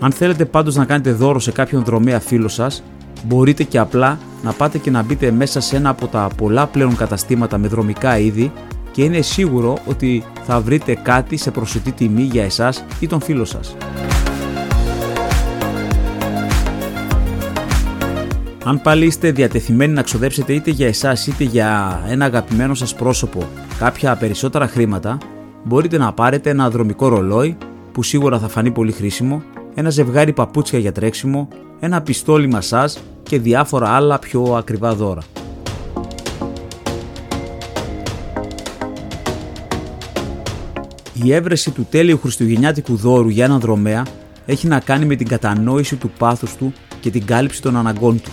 Αν 0.00 0.12
θέλετε 0.12 0.44
πάντως 0.44 0.74
να 0.74 0.84
κάνετε 0.84 1.12
δώρο 1.12 1.38
σε 1.38 1.50
κάποιον 1.50 1.84
δρομέα 1.84 2.20
φίλο 2.20 2.48
σας, 2.48 2.82
μπορείτε 3.22 3.62
και 3.62 3.78
απλά 3.78 4.18
να 4.42 4.52
πάτε 4.52 4.78
και 4.78 4.90
να 4.90 5.02
μπείτε 5.02 5.30
μέσα 5.30 5.60
σε 5.60 5.76
ένα 5.76 5.88
από 5.88 6.06
τα 6.06 6.28
πολλά 6.36 6.66
πλέον 6.66 6.96
καταστήματα 6.96 7.58
με 7.58 7.68
δρομικά 7.68 8.18
είδη 8.18 8.52
και 8.92 9.04
είναι 9.04 9.20
σίγουρο 9.20 9.78
ότι 9.86 10.24
θα 10.46 10.60
βρείτε 10.60 10.94
κάτι 10.94 11.36
σε 11.36 11.50
προσιτή 11.50 11.92
τιμή 11.92 12.22
για 12.22 12.44
εσάς 12.44 12.84
ή 13.00 13.06
τον 13.06 13.20
φίλο 13.20 13.44
σας. 13.44 13.76
Αν 18.64 18.80
πάλι 18.82 19.06
είστε 19.06 19.30
διατεθειμένοι 19.30 19.92
να 19.92 20.02
ξοδέψετε 20.02 20.52
είτε 20.52 20.70
για 20.70 20.86
εσάς 20.86 21.26
είτε 21.26 21.44
για 21.44 22.00
ένα 22.08 22.24
αγαπημένο 22.24 22.74
σας 22.74 22.94
πρόσωπο 22.94 23.48
κάποια 23.78 24.16
περισσότερα 24.16 24.68
χρήματα, 24.68 25.18
μπορείτε 25.64 25.98
να 25.98 26.12
πάρετε 26.12 26.50
ένα 26.50 26.70
δρομικό 26.70 27.08
ρολόι 27.08 27.56
που 27.92 28.02
σίγουρα 28.02 28.38
θα 28.38 28.48
φανεί 28.48 28.70
πολύ 28.70 28.92
χρήσιμο, 28.92 29.42
ένα 29.74 29.90
ζευγάρι 29.90 30.32
παπούτσια 30.32 30.78
για 30.78 30.92
τρέξιμο, 30.92 31.48
ένα 31.80 32.02
πιστόλι 32.02 32.46
μασάζ 32.46 32.92
και 33.22 33.38
διάφορα 33.38 33.88
άλλα 33.88 34.18
πιο 34.18 34.42
ακριβά 34.42 34.94
δώρα. 34.94 35.22
Η 41.24 41.32
έβρεση 41.32 41.70
του 41.70 41.86
τέλειου 41.90 42.18
χριστουγεννιάτικου 42.18 42.96
δώρου 42.96 43.28
για 43.28 43.44
έναν 43.44 43.60
δρομέα 43.60 44.06
έχει 44.46 44.66
να 44.66 44.80
κάνει 44.80 45.04
με 45.04 45.16
την 45.16 45.28
κατανόηση 45.28 45.96
του 45.96 46.10
πάθους 46.18 46.56
του 46.56 46.72
και 47.00 47.10
την 47.10 47.26
κάλυψη 47.26 47.62
των 47.62 47.76
αναγκών 47.76 48.20
του. 48.20 48.30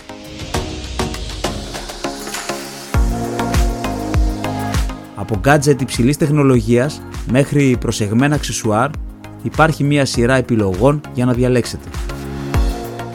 Από 5.30 5.40
gadget 5.44 5.80
υψηλής 5.80 6.16
τεχνολογίας 6.16 7.02
μέχρι 7.30 7.76
προσεγμένα 7.80 8.34
αξεσουάρ 8.34 8.90
υπάρχει 9.42 9.84
μια 9.84 10.04
σειρά 10.04 10.34
επιλογών 10.34 11.00
για 11.14 11.24
να 11.24 11.32
διαλέξετε. 11.32 11.88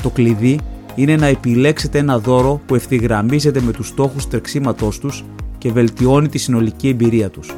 Το 0.01 0.09
κλειδί 0.09 0.59
είναι 0.95 1.15
να 1.15 1.25
επιλέξετε 1.25 1.97
ένα 1.97 2.19
δώρο 2.19 2.61
που 2.65 2.75
ευθυγραμμίζεται 2.75 3.61
με 3.61 3.71
τους 3.71 3.87
στόχους 3.87 4.27
τρεξίματός 4.27 4.99
τους 4.99 5.23
και 5.57 5.71
βελτιώνει 5.71 6.27
τη 6.27 6.37
συνολική 6.37 6.89
εμπειρία 6.89 7.29
τους. 7.29 7.53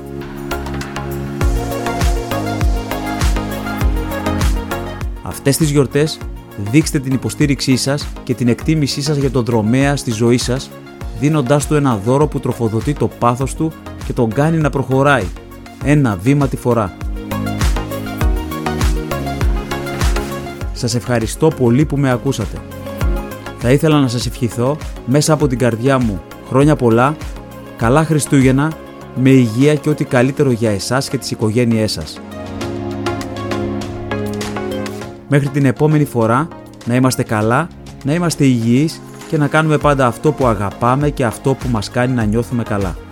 Αυτές 5.23 5.57
τις 5.57 5.69
γιορτές 5.69 6.19
δείξτε 6.71 6.99
την 6.99 7.13
υποστήριξή 7.13 7.75
σας 7.75 8.07
και 8.23 8.33
την 8.33 8.47
εκτίμησή 8.47 9.01
σας 9.01 9.17
για 9.17 9.31
τον 9.31 9.45
δρομέα 9.45 9.95
στη 9.95 10.11
ζωή 10.11 10.37
σας, 10.37 10.69
δίνοντάς 11.19 11.67
του 11.67 11.75
ένα 11.75 11.95
δώρο 12.05 12.27
που 12.27 12.39
τροφοδοτεί 12.39 12.93
το 12.93 13.07
πάθος 13.07 13.55
του 13.55 13.71
και 14.05 14.13
τον 14.13 14.29
κάνει 14.29 14.57
να 14.57 14.69
προχωράει, 14.69 15.25
ένα 15.83 16.17
βήμα 16.21 16.47
τη 16.47 16.57
φορά. 16.57 16.93
Σας 20.73 20.95
ευχαριστώ 20.95 21.47
πολύ 21.47 21.85
που 21.85 21.97
με 21.97 22.11
ακούσατε. 22.11 22.57
Θα 23.57 23.71
ήθελα 23.71 23.99
να 23.99 24.07
σας 24.07 24.25
ευχηθώ 24.25 24.77
μέσα 25.05 25.33
από 25.33 25.47
την 25.47 25.57
καρδιά 25.57 25.99
μου 25.99 26.21
χρόνια 26.47 26.75
πολλά, 26.75 27.15
καλά 27.77 28.03
Χριστούγεννα, 28.03 28.71
με 29.15 29.29
υγεία 29.29 29.75
και 29.75 29.89
ό,τι 29.89 30.03
καλύτερο 30.03 30.51
για 30.51 30.71
εσάς 30.71 31.09
και 31.09 31.17
τις 31.17 31.31
οικογένειές 31.31 31.91
σας. 31.91 32.19
Μέχρι 35.29 35.49
την 35.49 35.65
επόμενη 35.65 36.05
φορά 36.05 36.47
να 36.85 36.95
είμαστε 36.95 37.23
καλά, 37.23 37.67
να 38.03 38.13
είμαστε 38.13 38.45
υγιείς 38.45 39.01
και 39.27 39.37
να 39.37 39.47
κάνουμε 39.47 39.77
πάντα 39.77 40.05
αυτό 40.05 40.31
που 40.31 40.45
αγαπάμε 40.45 41.09
και 41.09 41.25
αυτό 41.25 41.53
που 41.53 41.67
μας 41.69 41.89
κάνει 41.89 42.13
να 42.13 42.23
νιώθουμε 42.23 42.63
καλά. 42.63 43.06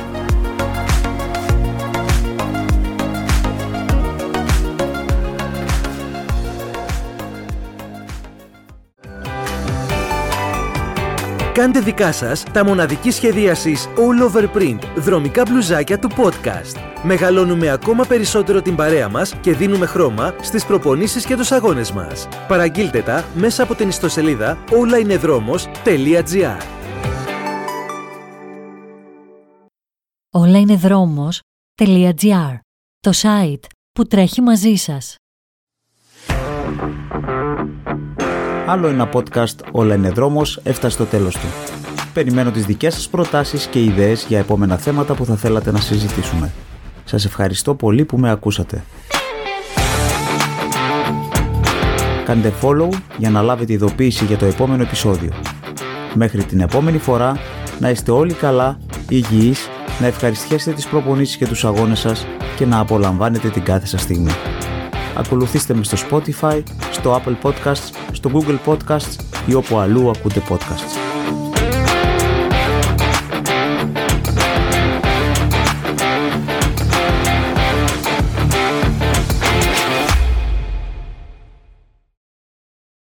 Κάντε 11.55 11.79
δικά 11.79 12.11
σας 12.11 12.43
τα 12.43 12.65
μοναδική 12.65 13.11
σχεδίασης 13.11 13.87
All 13.95 14.31
Over 14.31 14.49
Print 14.57 14.79
δρομικά 14.95 15.43
μπλουζάκια 15.49 15.99
του 15.99 16.09
podcast. 16.17 16.75
Μεγαλώνουμε 17.03 17.69
ακόμα 17.69 18.05
περισσότερο 18.05 18.61
την 18.61 18.75
παρέα 18.75 19.09
μας 19.09 19.35
και 19.41 19.53
δίνουμε 19.53 19.85
χρώμα 19.85 20.35
στις 20.41 20.65
προπονήσεις 20.65 21.25
και 21.25 21.35
τους 21.35 21.51
αγώνες 21.51 21.91
μας. 21.91 22.27
Παραγγείλτε 22.47 23.01
τα 23.01 23.25
μέσα 23.35 23.63
από 23.63 23.75
την 23.75 23.87
ιστοσελίδα 23.87 24.57
όλαινεδρόμος.gr 24.71 26.57
όλαινεδρόμος.gr 30.29 32.57
Το 32.99 33.11
site 33.13 33.65
που 33.91 34.03
τρέχει 34.03 34.41
μαζί 34.41 34.75
σας. 34.75 35.15
Άλλο 38.67 38.88
ένα 38.88 39.10
podcast 39.13 39.56
«Όλα 39.71 39.95
είναι 39.95 40.10
δρόμος» 40.10 40.60
έφτασε 40.63 40.95
στο 40.95 41.06
τέλος 41.06 41.34
του. 41.38 41.47
Περιμένω 42.13 42.51
τις 42.51 42.65
δικές 42.65 42.93
σας 42.93 43.08
προτάσεις 43.08 43.65
και 43.65 43.84
ιδέες 43.84 44.25
για 44.28 44.39
επόμενα 44.39 44.78
θέματα 44.78 45.13
που 45.13 45.25
θα 45.25 45.36
θέλατε 45.36 45.71
να 45.71 45.80
συζητήσουμε. 45.80 46.51
Σας 47.04 47.25
ευχαριστώ 47.25 47.75
πολύ 47.75 48.06
που 48.06 48.17
με 48.17 48.32
ακούσατε. 48.32 48.84
Κάντε 52.25 52.54
follow 52.62 52.89
για 53.17 53.30
να 53.30 53.41
λάβετε 53.41 53.73
ειδοποίηση 53.73 54.25
για 54.25 54.38
το 54.38 54.45
επόμενο 54.45 54.82
επεισόδιο. 54.82 55.32
Μέχρι 56.13 56.43
την 56.43 56.60
επόμενη 56.60 56.97
φορά, 56.97 57.38
να 57.80 57.89
είστε 57.89 58.12
όλοι 58.12 58.34
καλά, 58.34 58.80
υγιείς, 59.10 59.69
να 59.99 60.06
ευχαριστιέσετε 60.08 60.75
τις 60.75 60.88
προπονήσεις 60.88 61.38
και 61.38 61.47
τους 61.47 61.65
αγώνες 61.65 61.99
σας 61.99 62.25
και 62.56 62.65
να 62.65 62.80
απολαμβάνετε 62.80 63.49
την 63.49 63.63
κάθε 63.63 63.86
σας 63.86 64.01
στιγμή. 64.01 64.32
Ακολουθήστε 65.15 65.73
με 65.73 65.84
στο 65.84 65.97
Spotify, 66.10 66.63
στο 66.91 67.21
Apple 67.21 67.49
Podcasts, 67.49 67.89
στο 68.12 68.32
Google 68.34 68.58
Podcasts 68.65 69.19
ή 69.47 69.54
όπου 69.54 69.78
αλλού 69.78 70.10
ακούτε 70.10 70.41
podcasts. 70.49 71.04